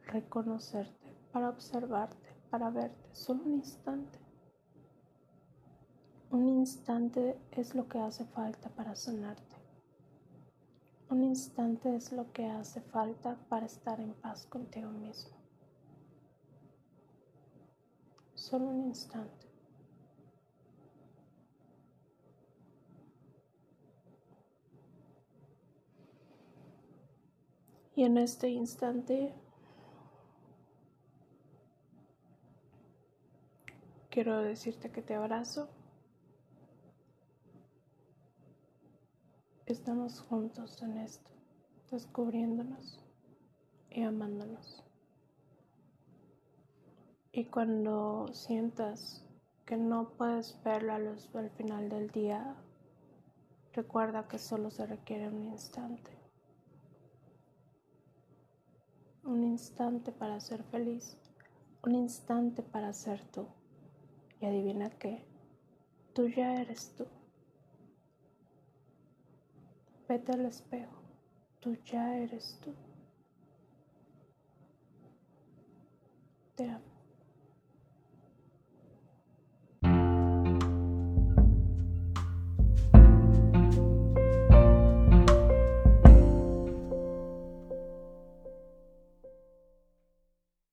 [0.07, 3.09] reconocerte, para observarte, para verte.
[3.13, 4.19] Solo un instante.
[6.31, 9.52] Un instante es lo que hace falta para sanarte.
[11.13, 15.37] Un instante es lo que hace falta para estar en paz contigo mismo.
[18.33, 19.45] Solo un instante.
[27.95, 29.35] Y en este instante
[34.09, 35.69] quiero decirte que te abrazo.
[39.65, 41.31] Estamos juntos en esto,
[41.89, 42.99] descubriéndonos
[43.89, 44.83] y amándonos.
[47.31, 49.25] Y cuando sientas
[49.65, 52.57] que no puedes ver la luz al final del día,
[53.71, 56.11] recuerda que solo se requiere un instante.
[59.23, 61.17] Un instante para ser feliz,
[61.85, 63.47] un instante para ser tú.
[64.41, 65.25] Y adivina qué,
[66.13, 67.07] tú ya eres tú.
[70.07, 71.01] Vete al espejo,
[71.59, 72.73] tú ya eres tú.
[76.55, 76.92] Te amo.